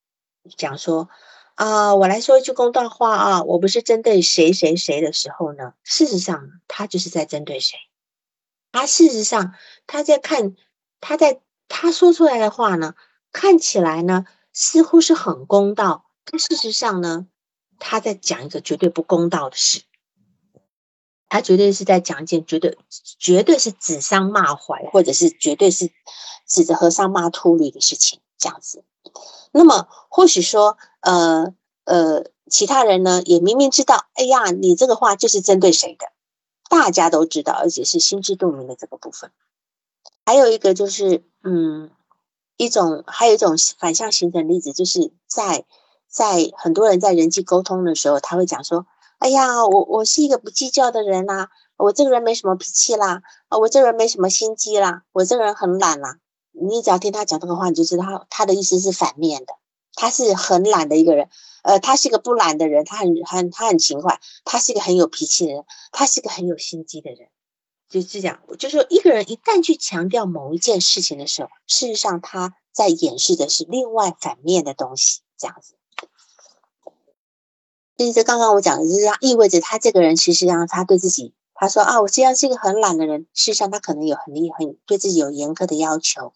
[0.56, 1.08] 讲说
[1.56, 7.76] 啊，我来说一句公道话啊，我不是针对谁谁谁的时候呢，事实上他就是在针对谁。
[8.70, 9.54] 他事实上
[9.88, 10.54] 他在看
[11.00, 12.94] 他在他说出来的话呢，
[13.32, 17.26] 看起来呢似乎是很公道，但事实上呢。
[17.84, 19.82] 他在讲一个绝对不公道的事，
[21.32, 22.76] 他绝对是在讲一件绝对
[23.18, 25.90] 绝对是指桑骂槐，或者是绝对是
[26.46, 28.84] 指着和尚骂秃驴的事情，这样子。
[29.50, 36.08] 那么或许说，呃呃，其他人呢也明明知道，哎呀，你这个话就是针对谁的，
[36.68, 39.30] 大家都知道，而且是心知肚明的这个部分。
[40.26, 41.90] 还有一个就是，嗯，
[42.58, 45.64] 一种还有一种反向形成例子，就是在。
[46.14, 48.86] 在很多人在人际沟通的时候，他会讲说
[49.22, 56.16] ：“哎呀，我我是一个不计较的人呐，我这个人没什么脾气啦，啊，我这个人没什么心机啦，我这个人很懒啦。”
[56.50, 59.54] 你只要听他讲这个话，你就知道他的意思是反面的。
[59.94, 61.28] 他是很懒的一个人，
[61.62, 67.28] 呃，他是一个不懒的人，他很很他很勤快，他是一个很有脾气的人，他是一个很有心机的人。
[67.88, 75.74] 就是这样，就是说，一个人一旦去强调某一件事情的时候，事实上他在掩饰的是另外反面的东西，这样子。
[77.98, 86.32] 其实刚刚我讲的就是，意味着他这个人其实上他对自己，他说啊，我虽然是一个很懒的人，事实上他可能有很厉很对自己有严苛的要求。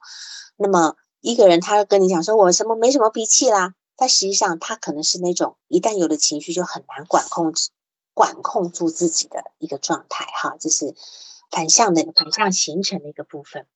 [0.57, 7.53] 那么一个人他跟你讲说我什么没什么脾气啦，但实际上他可能是那种一旦有了情绪就很难管控
[8.15, 10.95] 管控住自己的一个状态哈，这是
[11.51, 13.67] 反向的反向形成的一个部分。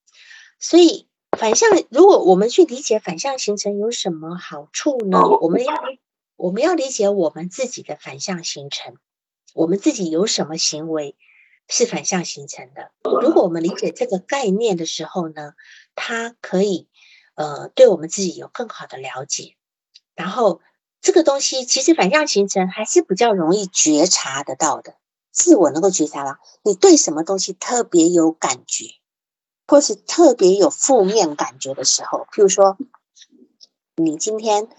[0.60, 5.20] 所以反向，如果我们去理解反向形成有什么好处呢？
[5.40, 5.74] 我们要。
[6.40, 8.96] 我们要理解我们自己的反向形成，
[9.52, 11.14] 我们自己有什么行为
[11.68, 12.92] 是反向形成的？
[13.02, 15.52] 如果我们理解这个概念的时候呢，
[15.94, 16.88] 它可以
[17.34, 19.54] 呃对我们自己有更好的了解。
[20.14, 20.62] 然后
[21.02, 24.94] 这个东西其实反向形成还是比较容易觉察得到的，
[25.30, 26.38] 自我能够觉察到。
[26.62, 28.86] 你对什么东西特别有感觉，
[29.66, 32.78] 或是特别有负面感觉的时候，譬如说
[33.94, 34.70] 你今天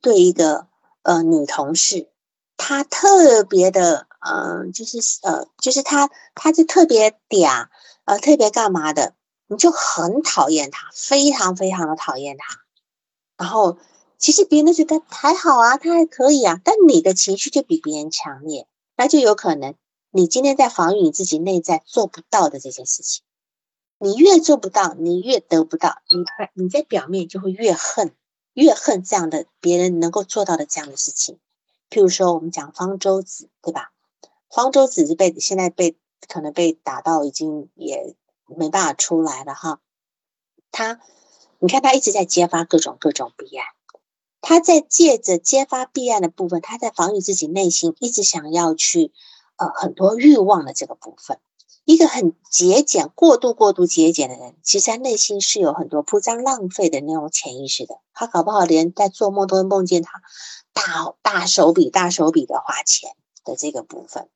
[0.00, 0.69] 对一个。
[1.02, 2.08] 呃，女同事，
[2.56, 7.68] 她特别的，嗯，就是呃，就是她，她就特别嗲，
[8.04, 9.14] 呃，特别干嘛的，
[9.46, 12.58] 你就很讨厌她，非常非常的讨厌她。
[13.36, 13.78] 然后，
[14.18, 19.74] 其实别人都觉得还好啊，她还可以啊，但你的情绪就比别人强烈，那就有可能
[20.10, 23.22] 你今天在防御你自己内在做不到的这件事情。
[24.02, 28.14] 你越做不到，你越得不到，你你在表面就会越恨。
[28.52, 31.38] 越恨这样的别人能够做到的这样的事情，
[31.88, 33.92] 譬如说我们讲方舟子，对吧？
[34.48, 35.96] 方舟子是被现在被
[36.28, 39.80] 可能被打到已经也没办法出来了哈。
[40.72, 41.00] 他，
[41.58, 43.66] 你看他一直在揭发各种各种弊案，
[44.40, 49.12] 他在借着揭发弊案的部分，他在防御自己内心一直想要去
[49.56, 51.38] 呃很多欲望的这个部分。
[51.90, 57.96] 一个很节俭、过度、过度节俭的人，其实他内心是有很多铺张浪费的那种潜意识的。
[58.14, 60.22] 他搞不好连在做梦都会梦见他
[60.72, 63.10] 大大手笔、大手笔的花钱
[63.44, 64.28] 的这个部分。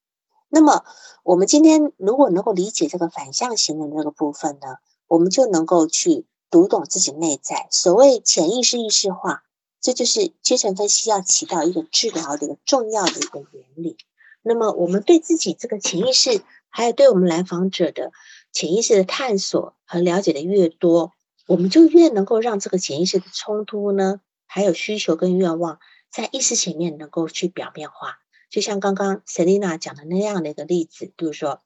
[0.49, 0.85] 那么
[1.23, 7.69] 我们今天如果能够理解这个反向型的那个部分呢，我们就能够去读懂自己内在。
[7.71, 9.45] 所谓潜意识意识化，
[9.81, 13.97] 这就是精神分析要起到一个治疗的一个重要的一个原理。
[14.43, 16.43] 那么我们对自己这个潜意识，
[16.77, 18.11] 还有对我们来访者的
[18.51, 21.13] 潜意识的探索和了解的越多，
[21.47, 25.79] 我们就越能够让这个潜意识的冲突呢，还有需求跟愿望，
[26.11, 28.19] 在意识前面能够去表面化。
[28.51, 31.63] 就像刚刚 Selina 讲的那样的一个例子，比如说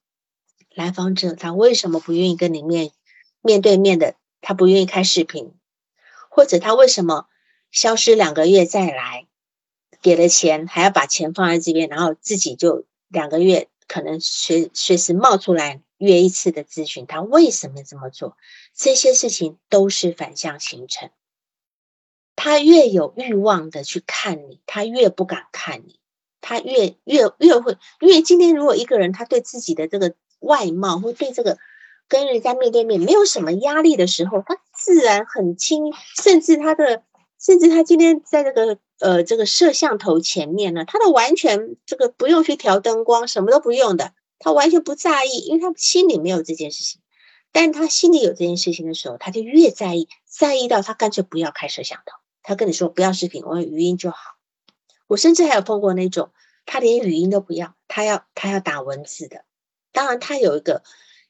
[0.75, 2.91] 来访者他为什么不愿意跟你面
[3.41, 5.53] 面对面的，他不愿意开视频，
[6.29, 7.25] 或者他为什么
[7.71, 9.25] 消失两个月再来，
[10.03, 18.37] 给了钱还要把钱放在这边，然后自己就两个月可能随随时冒出来约一次的咨询，他为什么这么做？
[18.73, 21.09] 这些事情都是反向形成。
[22.37, 25.99] 他越有欲望的去看你，他越不敢看你。
[26.39, 31.57] 他越越越会，因为今天如果一个人他对自己的这个外貌或对这个
[32.07, 35.91] 跟人家面对面没有什么压力的时候，他自然很轻，
[36.23, 37.03] 甚至他的
[37.37, 47.01] 甚至他今天在这个呃这个摄像头前面呢，他都完全这个不用去调灯光，什么都不用的，他完全不在意，因为他心里没有这件事情。
[47.51, 54.17] 但他心里有这件事情的时候，他就越在意，在意到他干脆不要开摄像头，他跟你说不要视频，我用语音就好。
[55.07, 56.31] 我甚至还有碰过那种，
[56.67, 59.45] 他连语音都不要，他要他要打文字的。
[59.91, 60.83] 当然，他有一个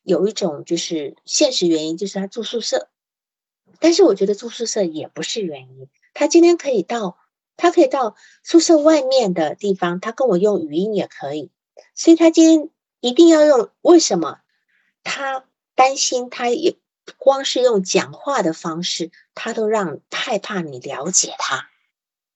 [0.03, 2.89] 有一种就是现实原因，就是他住宿舍。
[3.79, 7.17] 但是我觉得住宿舍也不是原因，他今天可以到，
[7.59, 11.51] 他可以到宿舍外面的地方，他跟我用语音也可以。
[11.93, 12.69] 所以他今天
[13.01, 14.39] 一定要用，为什么？
[15.03, 15.43] 他
[15.75, 16.77] 担心他也
[17.17, 21.69] 光是用讲话的方式，他都让害怕你了解他。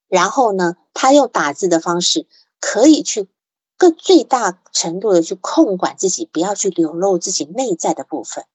[0.09, 2.27] 然后呢，他用打字的方式，
[2.59, 3.29] 可以去
[3.77, 8.45] 更最大程度的去控管自己，不要去流露自己内在的部分。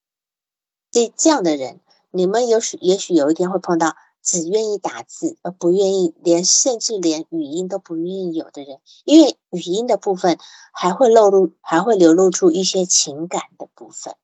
[0.91, 3.97] 这这样的人，你们有许也许有一天会碰到
[4.29, 10.39] 只愿意打字而不愿意连甚至连语音都不愿意有的人，因为语音的部分
[10.75, 14.15] 还会露露，还会流露出一些情感的部分。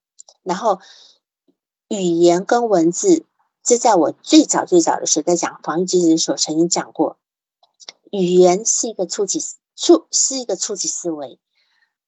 [0.42, 0.78] 然后
[1.88, 3.24] 语言跟文字，
[3.62, 7.16] 这在我最早最早的时候在讲防御机制的时候曾经讲过。
[8.10, 9.40] 语言是一个触及
[9.74, 11.38] 触是一个初级思维，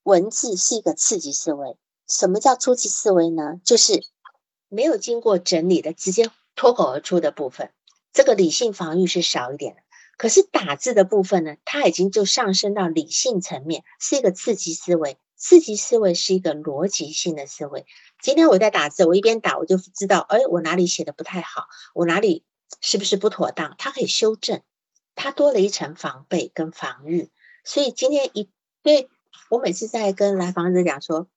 [0.03, 1.79] 文字是一个刺激思维。
[2.07, 3.59] 什么叫初级思维呢？
[3.65, 4.05] 就是
[4.69, 7.73] 没有经过整理的，直接脱口而出的部分。
[8.17, 9.83] 这个理性防御是少一点的。
[10.17, 15.19] 可是打字的部分呢，它已经就上升到理性层面，是一个刺激思维。
[15.37, 17.85] 刺激思维是一个逻辑性的思维。
[18.23, 22.43] 今天我在打字，我一边打我就知道，哎，我哪里写的不太好，我哪里
[22.81, 24.63] 是不是不妥当，它可以修正。
[25.15, 27.29] 它多了一层防备跟防御，
[27.65, 28.49] 所以今天一
[28.83, 29.11] 对
[29.51, 31.29] 我每次在跟来访者讲说，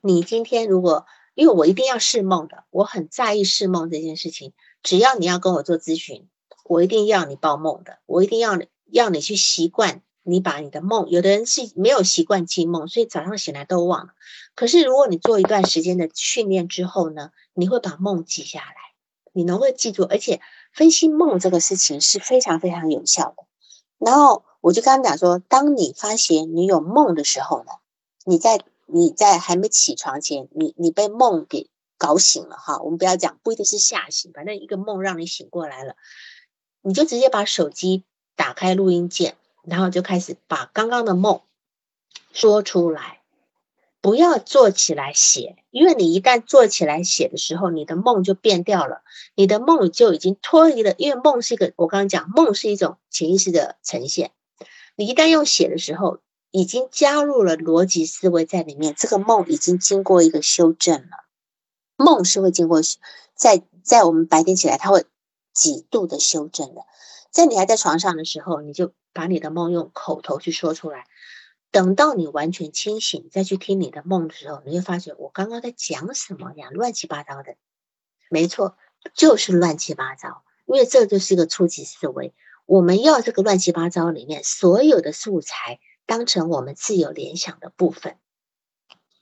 [0.00, 4.52] 你今天如果因为我一定要试梦的，我很在意试梦这件事情。
[4.82, 6.28] 只要你要跟我做咨询，
[6.64, 8.58] 我一定要你报梦的，我一定要
[8.90, 11.08] 要你去习惯，你把你的梦。
[11.08, 14.12] 有的人是没有习惯记梦，所以早上醒来都忘了。
[14.54, 18.74] 可是如果你做一段时间的训练之后呢，你会把梦记下来，
[19.32, 20.40] 你能够记住，而且。
[20.74, 23.44] 分析梦这个事情是非常非常有效的。
[23.98, 27.72] 然后我就跟他讲说，当你发现你有梦的时候呢，
[28.24, 31.68] 你在你在还没起床前，你你被梦给
[32.02, 32.80] 搞醒了哈。
[32.80, 35.94] 我们不要讲，不一定是吓醒，反正一个梦让你醒过来了，
[36.80, 38.02] 你就直接把手机
[38.34, 41.42] 打开录音键，然后就开始把刚刚的梦
[42.32, 43.20] 说出来。
[44.00, 49.02] 不要做起来写，因为你一旦做起来写的时候，你的梦就变掉了，
[49.36, 50.92] 你的梦就已经脱离了。
[50.98, 54.32] 因为梦是一个，我刚刚讲，梦是一种潜意识的呈现。
[54.96, 56.18] 你一旦用写的时候，
[56.50, 61.21] 已经加入了逻辑思维在里面，这个梦已经经过一个修正了。
[62.02, 62.80] 梦是会经过
[63.34, 65.06] 在在我们白天起来，它会
[65.54, 66.82] 几度的修正的。
[67.30, 71.06] 在你还在床上的时候，你就把你的梦用口头去说出来。
[71.70, 76.68] 等到你完全清醒，再去听你的梦的时候，你会发现我刚刚在讲什么呀？
[76.70, 77.56] 乱七八糟的，
[78.28, 78.76] 没错，
[79.14, 80.44] 就是乱七八糟。
[80.66, 82.34] 因为这就是一个初级思维，
[82.66, 88.18] 我们要这个乱七八糟里面所有的素材当成我们自由联想的部分。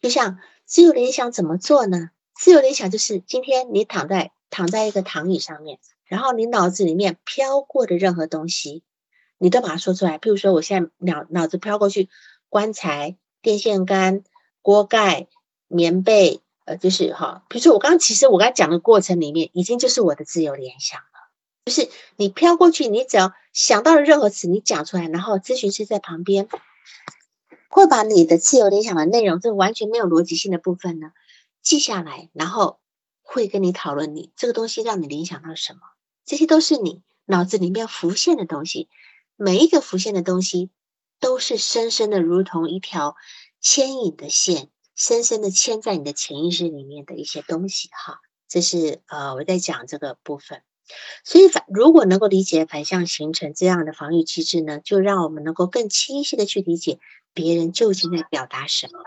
[0.03, 2.11] 就像自由联想怎么做呢？
[2.41, 8.82] 自由联想就是今天你躺在躺在一个躺椅上面，然后你脑子里面飘过的任何东西，
[9.36, 10.18] 你都把它说出来。
[10.18, 12.09] 譬如说，我现在脑脑子飘过去。
[12.49, 14.24] 棺材、电线杆、
[14.62, 15.28] 锅盖、
[15.68, 17.45] 棉被，呃，就是哈。
[17.51, 21.05] 比如说，我刚其实我刚讲的过程里面，已经就是我的自由联想了。
[21.66, 26.49] 就是你飘过去，你只要想到了任何词，你讲出来，然后咨询师在旁边
[27.68, 31.12] 会把你的自由联想的内容，这完全没有逻辑性的部分呢，
[31.63, 32.81] 记下来，然后
[33.23, 35.81] 会跟你讨论你这个东西让你联想到什么，
[36.25, 38.89] 这些都是你脑子里面浮现的东西，
[39.37, 40.71] 每一个浮现的东西
[41.21, 43.17] 都是深深的如同一条
[43.61, 50.63] 牵引的线，深深的牵在你的潜意识里面的一些东西哈，这是呃我在讲这个部分。
[51.25, 56.99] 所以反如果能够理解反向形成这样的防御机制呢，就让我们能够更清晰的去理解
[57.33, 59.05] 别人究竟在表达什么，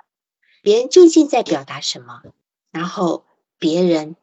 [0.61, 2.21] 别人究竟在表达什么，
[2.73, 3.23] 然后
[3.57, 4.17] 别人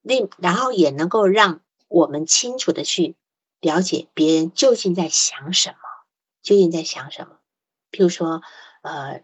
[0.00, 3.16] 另然后也能够让我们清楚的去
[3.60, 5.76] 了解别人究竟在想什么，
[6.42, 7.36] 究竟在想什么。
[7.92, 8.40] 譬如说，
[8.80, 9.22] 呃，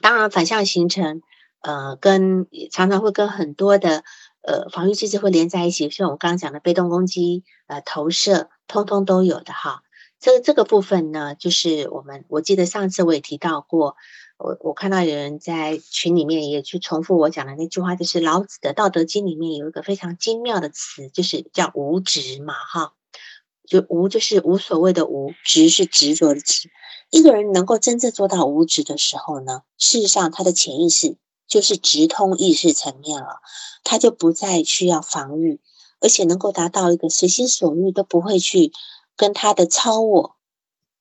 [0.00, 1.22] 当然反向形成，
[1.60, 4.02] 呃，跟常常会跟很多的。
[4.40, 9.82] 呃，防御机制会连在一起，像我刚刚讲的被动攻击、呃投射，通通都有的哈。
[10.20, 13.96] 这个这个部分呢，就是我们我记得上次我也提到过，
[14.38, 22.94] 我我看到有人在群里面也去重复我讲的那句话，就是老子的《道德经》里面有一个非常精妙的词，就是叫无执嘛哈。
[23.66, 26.70] 就无就是无所谓的无，执是执着的执。
[27.10, 31.16] 一个人能够真正做到无执的时候呢，事实上他的潜意识。
[31.48, 33.40] 就是直通意识层面了，
[33.82, 35.62] 他就不再需要防御，
[35.98, 38.70] 而且能够达到一个随心所欲都不会去
[39.16, 40.36] 跟他的超我、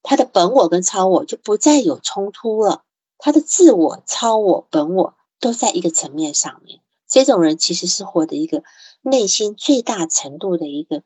[0.04, 2.84] 他的本我跟超我就不再有冲突了。
[3.18, 6.82] 他的自我、超我、本我都在一个层面上面。
[7.08, 8.64] 这种人其实是活的一个
[9.02, 11.04] 内心最大程度的一个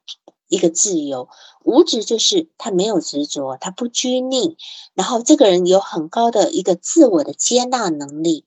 [0.47, 1.29] 一个自由。
[1.63, 4.57] 无执就是他没有执着，他不拘泥，
[4.93, 8.45] 然后这个人有很高的一个自我的接纳能力。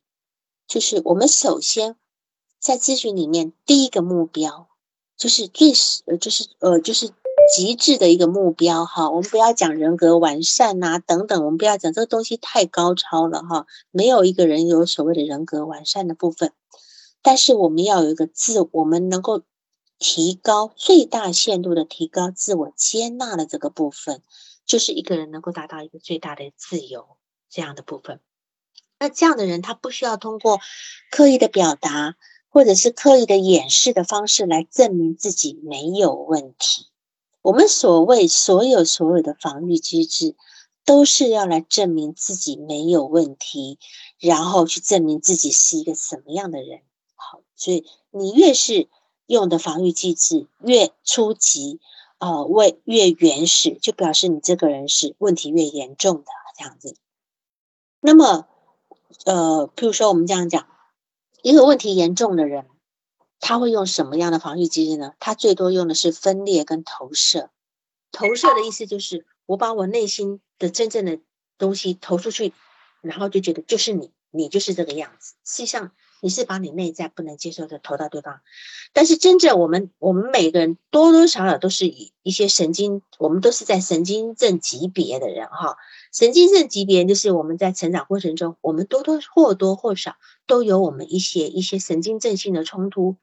[0.66, 1.96] 就是我们首先
[2.58, 4.68] 在咨询里面第一个目标，
[5.16, 5.72] 就是最
[6.06, 7.12] 呃，就是呃，就是
[7.52, 9.10] 极致的一个目标哈。
[9.10, 13.66] 我们不要讲人格完善呐等等，我们不要讲这个东西太高超了哈。
[13.90, 16.52] 没有一个人有所谓的人格完善的部分，
[17.22, 19.42] 但是我们要有一个自，我们能够
[19.98, 24.22] 提高最大限度的提高自我接纳的这个部分，
[24.66, 27.06] 就是一个人能够达到一个最大的自由
[27.48, 28.20] 这样的部分。
[28.98, 30.60] 那这样的人，他不需要通过
[31.10, 32.16] 刻意的表达，
[32.48, 36.86] 或者是刻意的掩饰的方式来证明自己没有问题。
[37.44, 40.34] 我们所谓所有所有的防御机制，
[40.86, 43.78] 都是要来证明自己没有问题，
[44.18, 46.80] 然后去证明自己是一个什么样的人。
[47.14, 48.88] 好，所以你越是
[49.26, 51.80] 用的防御机制越初级，
[52.18, 56.24] 呃，为越原始，就表示你这个人是问题越严重的
[56.58, 56.96] 这样子。
[58.00, 58.46] 那么。
[59.26, 60.66] 呃，譬如说，我们这样讲，
[61.40, 62.66] 一个问题严重的人，
[63.46, 65.12] 他会用什么样的防御机制呢？
[65.20, 67.50] 他最多用的是分裂跟投射。
[68.10, 71.20] 投射的意思就是，我把我内心的真正的
[71.58, 72.54] 东西投出去，
[73.02, 75.34] 然后就觉得就是你，你就是这个样子。
[75.44, 75.92] 实际上。
[76.20, 78.40] 你是把你内在不能接受的投到对方，
[78.94, 85.76] 但是真正我们我们每个人多多少少都是以一些神经，我们都是在神经症级别的人哈。
[86.14, 90.16] 神经症级别就是我们在成长过程中，我们多多或多或少
[90.46, 93.16] 都有我们一些一些神经症性的冲突。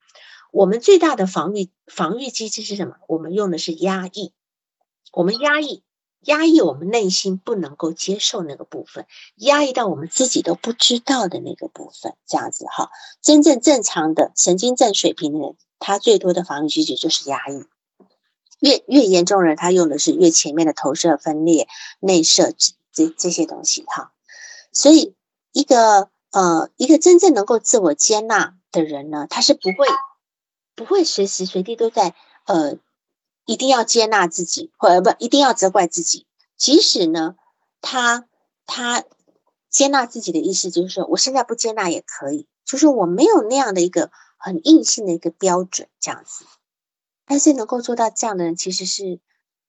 [0.52, 2.96] 我们最大的防御防御机制是什么？
[3.08, 4.34] 我们用的是压抑，
[5.12, 5.84] 我们压抑。
[6.24, 9.08] 压抑我们内心不能够接受那个部分，
[9.38, 12.92] 压抑到我们自己都不知道的那个部分，这样子哈。
[13.24, 17.66] 真正正常的神经症水平的人，他最多的防御机制就是压抑。
[18.60, 21.68] 越越严重人，他用的是越前面的投射、分裂、
[22.00, 22.54] 内射
[22.92, 24.14] 这这些东西哈。
[24.72, 25.16] 所以，
[25.52, 29.88] 一个呃，一个真正能够自我接纳的人呢，他是不会
[30.76, 32.16] 不会随时随地都在
[32.46, 32.78] 呃。
[33.46, 36.28] 一定要接纳自己，或者不一定要责怪自己。
[36.56, 37.36] 即使呢，
[37.82, 38.28] 他
[38.68, 39.04] 他
[39.68, 46.46] 接纳自己的意思就是说，我现在不接纳也可以，就是我没有那样的一个很硬性的一个标准这样子。
[47.26, 49.20] 但是能够做到这样的人，其实是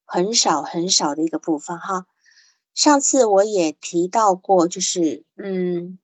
[0.04, 2.06] 很少很少的一个部分哈。
[2.74, 5.98] 上次我也提到过，就是嗯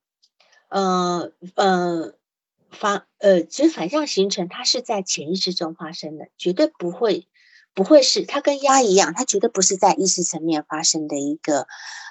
[0.69, 2.13] 呃呃
[2.71, 7.27] 反呃，其实反向形成，它是在潜意识中发生的，绝对不会。
[7.75, 11.67] 不会是它跟压一样，它绝对不是在意识层面发生的一个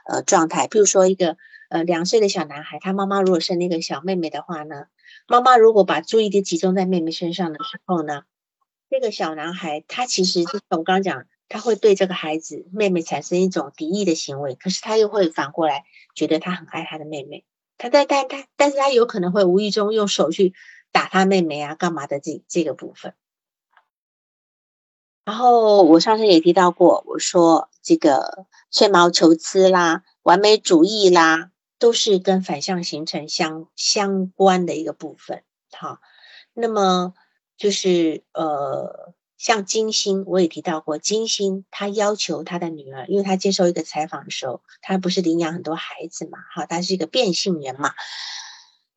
[0.07, 0.69] 呃状态。
[0.69, 1.37] 比如说一个
[1.69, 4.87] 呃两岁的小男孩，他妈妈如果是那个小妹妹的话呢，
[5.27, 8.23] 妈妈如果把注意力集中在妹妹身上的时候呢，
[8.89, 15.85] 这个小男孩他其实就是我刚刚讲，他会对这个孩子妹妹产生一种敌意的行为，可是他又会反过来
[16.15, 17.45] 觉得他很爱他的妹妹，
[17.79, 20.53] 他但但他但是他有可能会无意中用手去
[20.93, 23.15] 打他妹妹啊，干嘛的这这个部分。
[25.25, 35.45] 然后我上次也提到过，我说这个吹毛求疵啦、完美主义啦，都是跟反向形成相相关的一个部分。
[35.71, 36.01] 好，
[36.55, 37.13] 那么
[37.59, 47.93] 就是呃，像金星，我也提到过，金星她要求她的女儿，因为她接受一个采访的时候，她不是领养很多孩子嘛，哈，她是一个变性人嘛。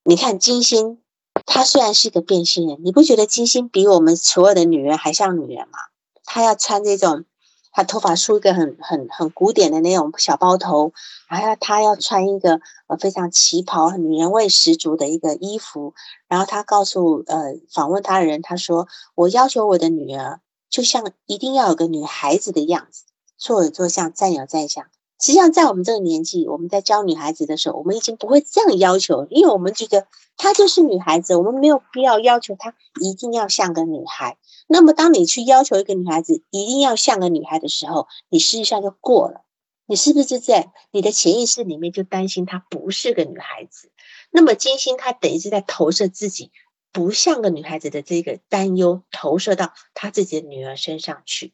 [0.03, 0.99] 你看金星，
[1.45, 5.77] 她虽然是一个变性人，你不觉得金星比我们所有的女人还像女人吗？
[6.25, 7.23] 她要穿这种。
[7.71, 10.93] 他头发梳一个很很很古典的那种小包头，
[11.29, 15.93] 然后他要穿一个呃非常旗袍、女人味十足的一个衣服。
[16.27, 23.03] 然后他告诉呃访问他的人，他说：“我要求我的女儿就像一定要有个女孩子的样子，
[23.37, 24.85] 坐有坐相，站有站相。
[25.21, 39.45] 实际上，在我们这个年纪，我们在教女孩子的时候，我们已经不会这样要求，因为我们觉得她就是女孩子，我们没有必要要求她一定要像个女孩。”那么，当你去要求一个女孩子一定要像个女孩的时候，你实际上就过了。
[39.85, 43.91] 你是不是就在你的潜意识里面就担心她不是个女孩子？
[44.31, 46.51] 那么金星她等于是在投射自己
[46.91, 51.53] 不像个女孩子的这个担忧，投射到她自己的女儿身上去，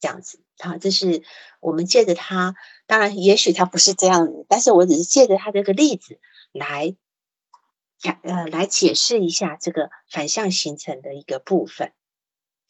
[0.00, 0.40] 这样子。
[0.58, 1.22] 好，这是
[1.60, 2.54] 我们借着她，
[2.86, 6.18] 当然也许她不是这样子，但是我只是借着她这个例子
[6.52, 6.96] 来，
[8.22, 11.92] 呃，来解释一下这个反向形成的一个部分。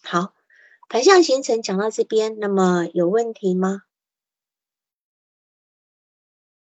[0.03, 0.35] 好，
[0.89, 3.83] 反向形成讲到这边，那么有问题吗？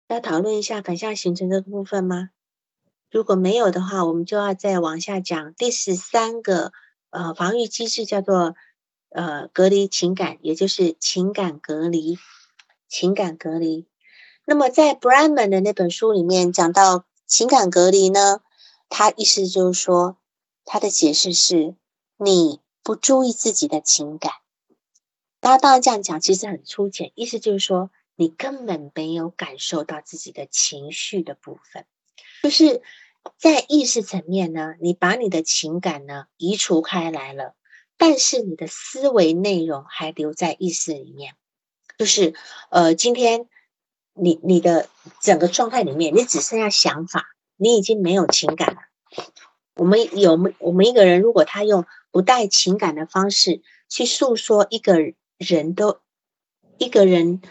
[0.08, 2.32] 要讨论一下反向形成这个部分吗？
[3.10, 6.72] 如果没有的话，我们就要再往下讲第十三个
[7.10, 8.56] 呃防御机制，叫做
[9.12, 12.18] 呃隔离情感，也就是情感隔离。
[12.90, 13.88] 情感隔离。
[14.46, 18.42] 那么在 Brahman 的那本书里面讲到情感隔离呢，
[18.90, 20.18] 他意思就是说，
[20.66, 21.76] 他的解释是
[22.18, 22.60] 你。
[22.84, 24.32] 不注意自己的情感，
[25.40, 31.86] 大家当然这样讲，其实很粗浅，意思就是说，你根本没有感受到自己的情绪的部分，
[32.42, 32.82] 就是
[33.38, 37.54] 在意识层面呢，你把你的情感呢移除开来了，
[38.02, 41.36] 但是你的思维内容还留在意识里面，
[42.00, 42.34] 就是
[42.72, 43.48] 呃，今天
[44.16, 44.90] 你你的
[45.22, 47.28] 整个状态里面，你只剩下想法，
[47.58, 48.80] 你已经没有情感了。
[49.76, 54.98] 我们有没我们一个人，如果他用不带情感的方式去诉说一个
[55.38, 56.00] 人都
[56.80, 57.44] 一个人，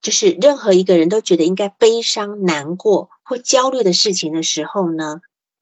[0.00, 5.20] 就是任何一个人都觉得应该悲伤、难过或焦虑的事情的时候呢，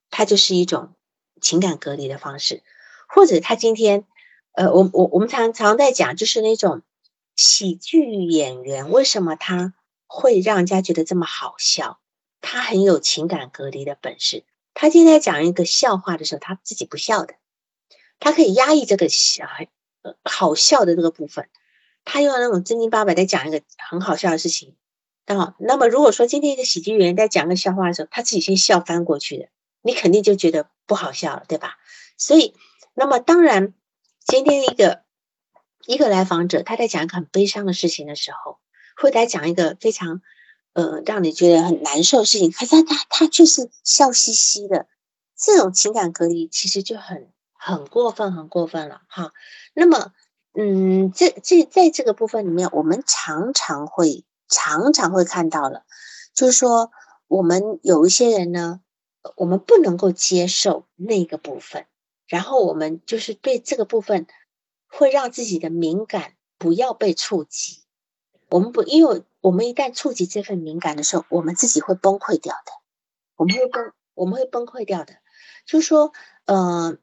[0.08, 0.94] 他就是一种
[1.42, 2.62] 情感隔离的方式。
[3.06, 4.06] 或者他今天，
[4.52, 6.82] 呃，我我我们常常在讲，就是那种
[7.36, 9.74] 喜剧演员为什么他
[10.06, 12.00] 会让人家觉得这么好笑？
[12.40, 14.44] 他很有情感隔离的本事。
[14.74, 17.34] 他今天讲一个笑话的时候，他自己不笑的。
[18.18, 19.68] 他可以压抑这个小孩
[20.24, 21.48] 好笑的这个部分，
[22.04, 24.76] 他用那种正经八百在讲一个很好笑的事情，
[25.26, 29.48] 啊，那么如果说今天一个喜剧演员在讲个笑话的时候，他自己先笑翻过去的，
[29.82, 31.78] 你肯定就觉得不好笑了，对吧？
[32.18, 32.54] 所以，
[32.94, 33.74] 那么当然，
[34.30, 35.02] 今天一个
[35.86, 38.58] 一个来访者他在讲一个很悲伤的事情的时候，
[38.96, 40.22] 会来讲一个非常
[40.72, 44.86] 呃让你觉得很难受的事情，可是他他他却是笑嘻嘻的，
[45.36, 47.30] 这种情感隔离其实就很。
[47.62, 49.32] 很过分，很过分了哈。
[49.74, 50.14] 那么，
[50.54, 55.84] 嗯，这这在这个部分里面，我们常常会常常会看到了，
[56.32, 56.90] 就是说，
[57.28, 58.80] 我们有一些人呢，
[59.36, 61.84] 我们不能够接受那个部分，
[62.30, 64.26] 然后我们就是对这个部分
[64.86, 67.82] 会让自己的敏感不要被触及。
[68.48, 72.72] 我们不，因为我们一旦触及这份敏感的时候，我们自己会崩溃掉的。
[73.36, 75.16] 我们会崩，我们会崩溃掉的。
[75.66, 76.12] 就是说，
[76.46, 76.96] 呃。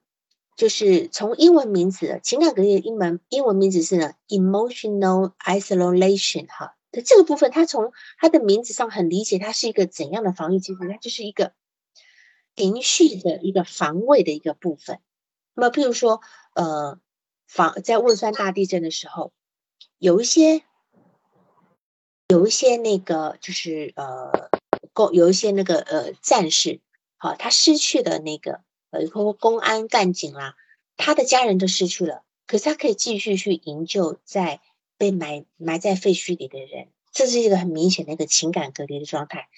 [0.58, 6.76] 就是从英文名字，情感隔离英文英文名字是呢，emotional isolation 哈。
[6.90, 10.80] 的这个部分，它从它的名字上很理解，它是一个怎样的防御机制？
[10.90, 11.54] 它就是一个
[12.56, 15.00] 情绪的一个防卫的一个部分。
[15.58, 16.22] 那么，譬如说，
[16.54, 17.00] 呃，
[17.48, 19.34] 防在汶川大地震的时候，
[19.98, 20.62] 有一些
[22.28, 24.50] 有一些那个就是呃
[24.94, 26.80] 公有一些那个呃战士，
[27.18, 28.62] 好，他失去了那个。
[28.90, 30.56] 呃，包括公安干警啦，
[30.96, 34.62] 他的家人都失去了，可是他可以继续去营救在
[34.98, 39.50] 被埋埋在废墟里的人，这是一个很明显的一个情感隔离的状态，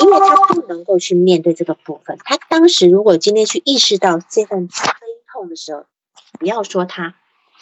[0.00, 2.18] 因为他不能够去面对这个部分。
[2.24, 4.74] 他当时如果今天去意识到这份悲
[5.32, 5.86] 痛的时候，
[6.38, 7.14] 不要说他，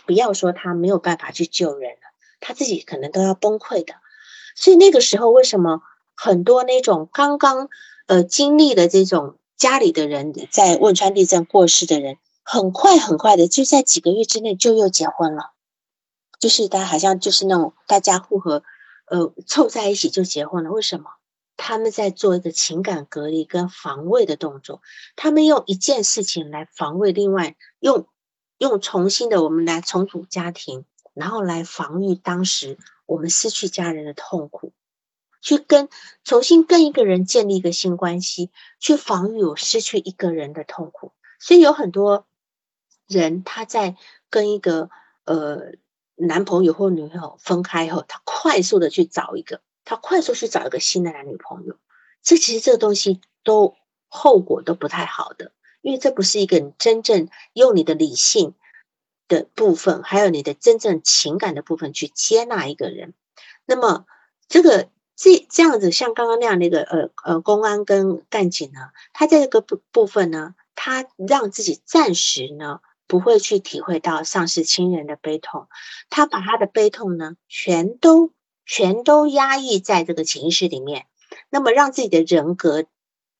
[0.06, 2.00] 不要说他没有办法去救人了，
[2.40, 3.94] 他自己可能都要崩溃的。
[4.54, 5.82] 所以那个时候，为什么
[6.14, 7.68] 很多那种刚刚
[8.06, 9.36] 呃经历了这种。
[9.60, 15.50] 家里的人在汶川地震过世的人，很快很快的就在几个月之内就又结婚了，
[16.38, 18.62] 就是他好像就是那种大家复合，
[19.04, 20.70] 呃，凑在一起就结婚了。
[20.70, 21.10] 为什么？
[21.62, 24.80] 他们在做一个情感隔离跟防卫的动作，
[25.14, 28.08] 他们用一件事情来防卫，另外用
[28.56, 34.72] 用重新的我们来重组家庭，然后来防御当时我们失去家人的痛苦，
[35.42, 35.90] 去跟
[36.24, 41.12] 重新跟一个人建立一个新关系，去防御我失去一个人的痛苦。
[41.38, 42.26] 所以有很多
[43.06, 43.96] 人他在
[44.30, 44.88] 跟一个
[45.24, 45.72] 呃
[46.16, 49.60] 男朋友或女朋友分开后，他快速的去找一个。
[49.90, 51.74] 他快速去找一个新的男女朋友，
[52.22, 53.74] 这其实这个东西都
[54.06, 55.50] 后果都不太好的，
[55.82, 58.54] 因为这不是一个你真正用你的理性
[59.26, 63.14] 的部分，还有你的真正情感的部分去接纳一个人。
[63.66, 64.06] 那么
[64.46, 72.78] 这个这这样子，像刚刚那样的一个呃呃公安跟干警呢，他在这个部部分呢，他让自己暂时呢
[73.08, 75.66] 不会去体会到丧失亲人的悲痛，
[76.10, 78.30] 他把他的悲痛呢全都。
[78.72, 81.06] 全都压抑在这个情绪里面，
[81.50, 82.86] 那么让自己的人格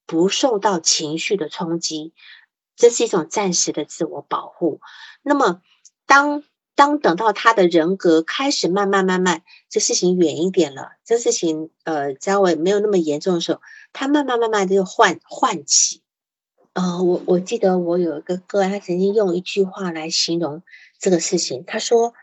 [0.05, 2.13] 不受到情绪的冲击，
[2.75, 4.81] 这是一种暂时的自我保护。
[5.23, 5.63] 那么，
[6.05, 6.43] 当
[6.75, 13.61] 当等到他的人格开始慢慢慢慢，这事情远一点了，这事情呃稍微没有那么严重的时候，
[13.93, 16.03] 他慢慢慢慢的就唤唤起。
[16.73, 20.65] 呃，我我记得我有一个哥，他曾经用一句话来形容
[20.99, 22.15] 这个事情，他说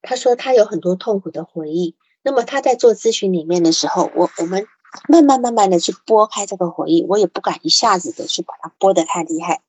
[0.00, 1.94] 他说他有很多痛苦的回忆。
[2.24, 4.66] 那么他在做咨询里面的时候，我我们
[5.08, 9.62] 慢慢慢慢的去拨开这个回忆，我也不敢一下子的去把它拨得太厉害。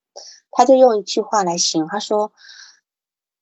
[0.52, 2.32] 他就用一句话来形容，他说：“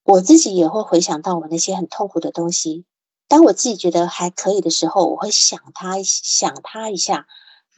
[0.03, 2.86] 我自己也会回想到我那些很痛苦的东西。
[3.28, 7.28] 当我自己觉得还可以的时候，我会想他想他一下，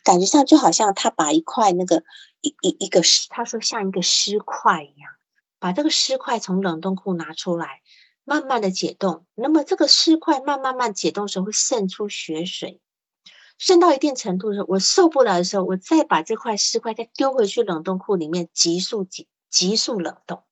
[0.06, 2.04] 感觉上就好像他把一块那个
[2.40, 5.12] 一一一个尸，他说像一个尸块一样，
[5.60, 7.82] 把这个尸块从冷冻库拿出来。”
[8.26, 12.82] 慢慢的解冻，那么这个尸块慢慢慢解冻时候会渗出血水，
[13.58, 20.44] 渗到一定程度的时候，我受不了的时候，我再把这块尸块再丢回去冷冻库里面，急速急急速冷冻。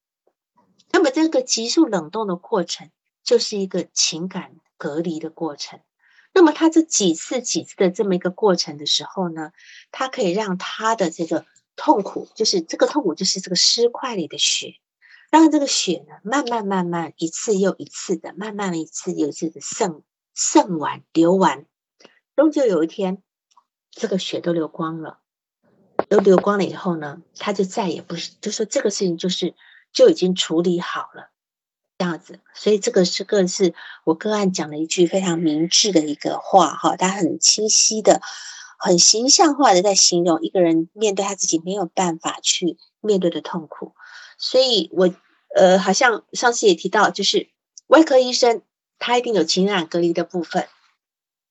[0.91, 2.91] 那么这个急速冷冻的过程，
[3.23, 5.79] 就是一个情感隔离的过程。
[6.31, 9.51] 那么他这几次几次的这么一个过程的时候呢，
[9.91, 11.45] 他可以让他的这个
[11.75, 14.75] 痛苦，就是这个痛苦就是这个尸块里的血。
[15.33, 20.03] 让这个血呢，慢慢慢慢，一次又一次的，慢慢一次又一次的渗
[20.35, 21.65] 渗完流完，
[22.35, 23.23] 终究有一天，
[23.89, 25.21] 这个血都流光了，
[26.07, 29.55] 都流光了以后呢，他就再也不是，就说这个事情就是
[29.91, 31.31] 就已经处理好了
[31.97, 32.39] 这样子。
[32.53, 33.73] 所以这个是个是
[34.03, 38.21] 我个案讲了一句非常明智的一个话哈，他很清晰的、
[38.77, 43.95] 很形象化的在形容一个人面对他自己没有办法去面对的痛苦。
[44.35, 45.13] 所以，我
[45.55, 47.49] 呃，好像上次也提到，就是
[47.87, 48.61] 外科医生
[48.99, 50.67] 他一定有情感隔离的部分。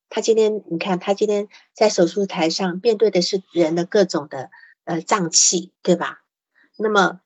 [0.09, 4.51] 他今天你看，他今天在手术台上面对的是人的各种的
[4.85, 6.21] 呃脏器，对吧？
[6.77, 7.21] 那么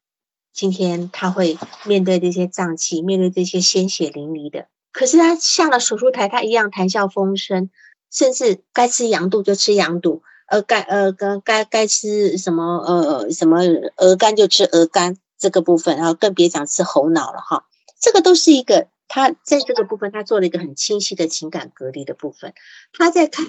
[0.54, 4.68] 今天他会面对这些脏器，面对这些鲜血淋漓的。
[4.92, 7.70] 可是他下了手术台，他一样谈笑风生，
[8.12, 13.58] 甚至该吃羊肚就吃羊肚，呃，该呃该该该吃什么呃什么
[13.98, 15.18] 鹅肝就吃鹅肝。
[15.38, 17.68] 这个部分，然后更别讲吃猴脑了哈。
[18.00, 22.54] 这个都是一个他在这个部分，他做了一个很清晰的情感隔离的部分。
[22.94, 23.48] 他在看，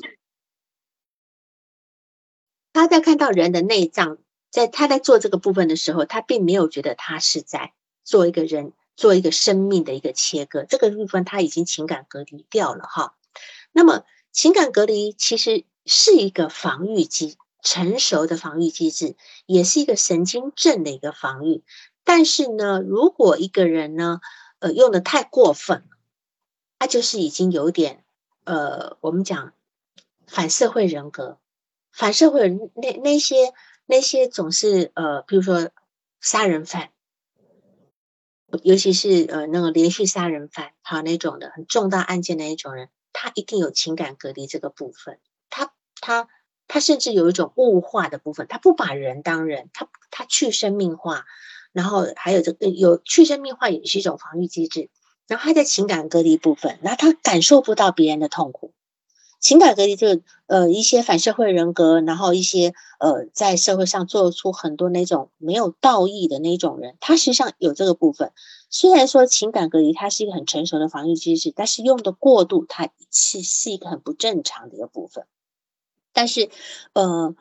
[2.73, 4.19] 他在看到人的内脏，
[4.51, 7.73] 在他在做这个部分的时候，他并没有觉得他是在
[8.05, 10.65] 做一个人做一个生命的一个切割。
[10.65, 13.17] 这个部分他已经情感隔离掉了哈。
[13.73, 17.37] 那么情感隔离其实是一个防御机。
[17.69, 19.15] 成熟的防御机制
[19.45, 21.63] 也是一个神经症的一个防御，
[22.03, 24.23] 但是呢，如果一个人呢，
[24.59, 25.87] 呃，用的太过分，
[26.79, 28.07] 他就是已经有点，
[28.45, 29.53] 呃，我们讲
[30.27, 31.39] 反社会人格，
[31.93, 33.53] 反社会人那那些
[33.85, 35.69] 那些总是呃，比如说
[36.23, 36.89] 杀人犯，
[38.63, 46.31] 尤其是呃那个连续杀人犯，哈那种的很重大案件的那种人，他一定有情感隔离这个部分，他他。
[46.69, 51.25] 他甚至有一种物化的部分，他不把人当人，他他去生命化，
[51.73, 54.91] 然后还有这个有去生命化也是一种防御机制。
[55.27, 58.73] 然后他在情感隔离部分，然后他感受不到别人的痛苦。
[59.41, 68.33] 情感隔离就是呃一些反社会人格，然后一些呃在社会上做出很多那种没有道义的那种人，他实际上有这个部分。
[68.71, 75.25] 虽然说情感隔离它是一个很成熟的防御机制，但是用的过度，它是是一个很不正常的一个部分。
[76.19, 76.51] 但是，
[76.95, 77.37] 呃，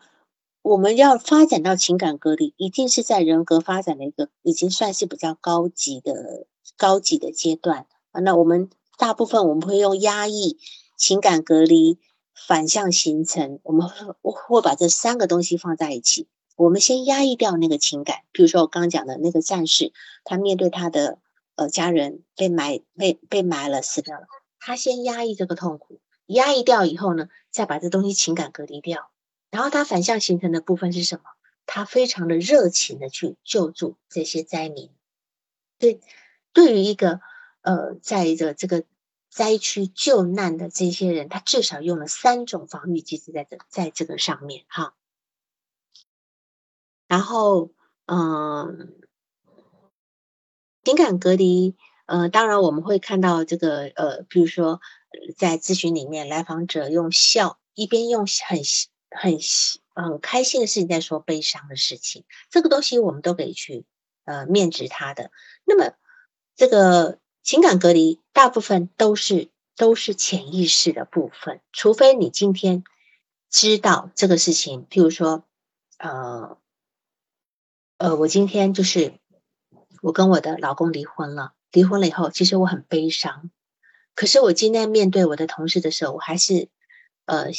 [0.61, 6.45] 我们要发展到情感隔离，一定是在人格发展的一个已经算是比较高级的
[6.77, 8.21] 高级的阶段啊。
[8.21, 8.69] 那我们
[8.99, 10.59] 大部分我们会用压抑、
[10.95, 11.97] 情感隔离、
[12.35, 16.27] 反向形成，我们会会把这三个东西放在一起。
[16.55, 19.91] 我们先压抑掉那个情感，比如说我刚刚讲的那个战士，
[20.23, 21.17] 他面对他的
[21.55, 24.27] 呃家人被埋被被埋了死掉了，
[24.59, 29.11] 他先压抑这个痛苦，压抑掉以后呢，再把这东西情感隔离掉，
[29.49, 31.23] 然后他反向形成的部分是什么？
[31.65, 34.89] 他非常的热情的去救助这些灾民。
[35.77, 35.99] 对，
[36.53, 37.19] 对于一个
[37.61, 38.85] 呃在这这个
[39.29, 44.95] 灾区救难的这些人，他至少用了三种防御机制在这在这个上面哈。
[47.07, 47.71] 然后，
[48.05, 48.95] 嗯，
[50.83, 51.75] 情感隔离，
[52.05, 54.81] 呃，当然我们会看到这个，呃，比如说
[55.37, 58.59] 在咨询里面，来访者用笑，一边用很
[59.09, 59.37] 很
[59.93, 63.85] 很开心的事情在说悲伤的事情，这个东西我们都可以去
[64.25, 65.31] 呃面值他的。
[65.65, 65.93] 那么，
[66.55, 72.83] 这个情感隔离大部分都是都是潜意识的部分，除非你今天
[73.49, 75.43] 知道这个事情，譬如说，
[75.97, 76.57] 呃。
[77.99, 79.15] 呃，我今天就是
[80.03, 81.53] 我跟我的老公离婚了。
[81.71, 83.49] 离婚了以后，其实我很悲伤。
[84.17, 86.67] 可是我今天面对我的同事的时候，我还是
[87.25, 87.51] 呃，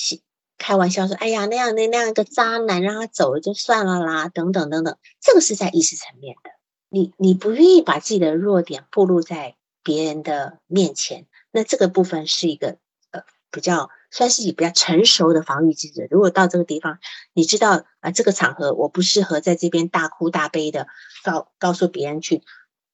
[0.59, 6.51] 开玩笑说：“哎呀，那样那那样一个渣男，让他走了就算了啦，等等等等。”这个是在意识层面的。
[6.91, 12.77] 你你不愿意把自己的弱点暴露在别人的面前，那这个部分是一个
[13.13, 13.89] 呃比较。
[14.11, 16.09] 算是你比较成熟的防御机制。
[16.11, 16.99] 如果到这个地方，
[17.35, 20.87] 你知道啊，这个场合我不适合在这边大哭大悲的
[21.23, 22.43] 告告诉别人去，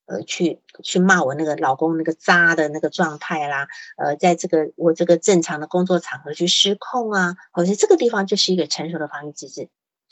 [0.06, 9.68] 呃，去去骂我那个老公那个渣的那个状态啦，呃，在这个我这个正常的工作场合去失控啊，好像这个地方就是一个成熟的防御机制。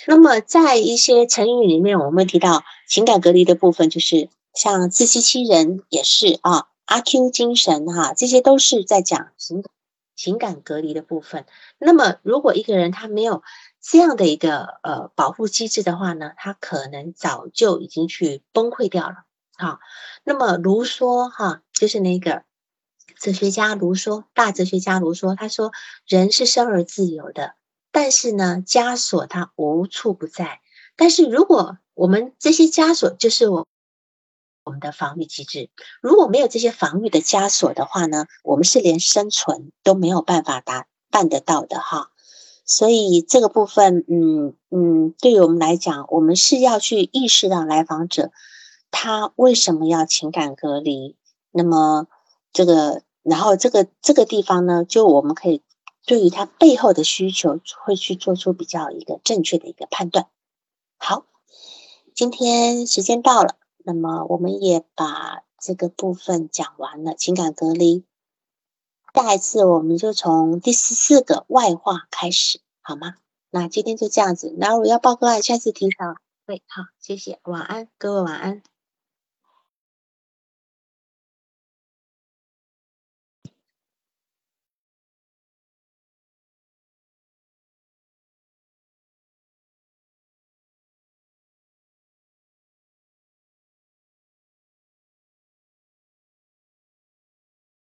[0.06, 9.64] 那么在一些成语里面，我们提到情感隔离的部分，就是像自欺欺人也是啊，阿 Q 精神哈，这些都是在讲情。
[10.14, 11.46] 情感隔离的部分，
[11.78, 13.42] 那么如果一个人他没有
[13.80, 19.24] 这样的一个呃保护机制的话呢，他可能早就已经去崩溃掉了。
[19.62, 19.78] 好，
[20.24, 22.42] 那么卢梭哈，就是那个
[23.20, 25.70] 哲学家卢梭，大哲学家卢梭，他说
[26.06, 27.54] 人是生而自由的，
[27.92, 30.60] 但是呢，枷锁它无处不在。
[30.96, 33.68] 但是如果我们这些枷锁就是我。
[34.64, 42.12] 我们的防御机制，如果没有这些防御的枷锁的话呢，我们是连生存都没有办法达办得到的哈。
[42.64, 48.30] 所以这个部分，嗯嗯，对于我们来讲，我们是要去意识到来访者
[48.92, 51.16] 他为什么要情感隔离。
[51.50, 52.06] 那么
[52.52, 55.62] 这个，然后这个这个地方呢，就我们可以
[56.06, 60.28] 对于他背后的需求，会去做出比较一个正确的一个判断。
[60.98, 61.26] 好，
[62.14, 63.56] 今天时间到了。
[63.84, 68.04] 那么我们也把这个部分讲完了，情感隔离。
[69.12, 73.16] 下一次我们就从第十四个外化开始，好吗？
[73.50, 74.54] 那今天就这样子。
[74.56, 76.14] 那我要报告，下次提早。
[76.46, 78.62] 对，好，谢谢，晚安，各位晚安。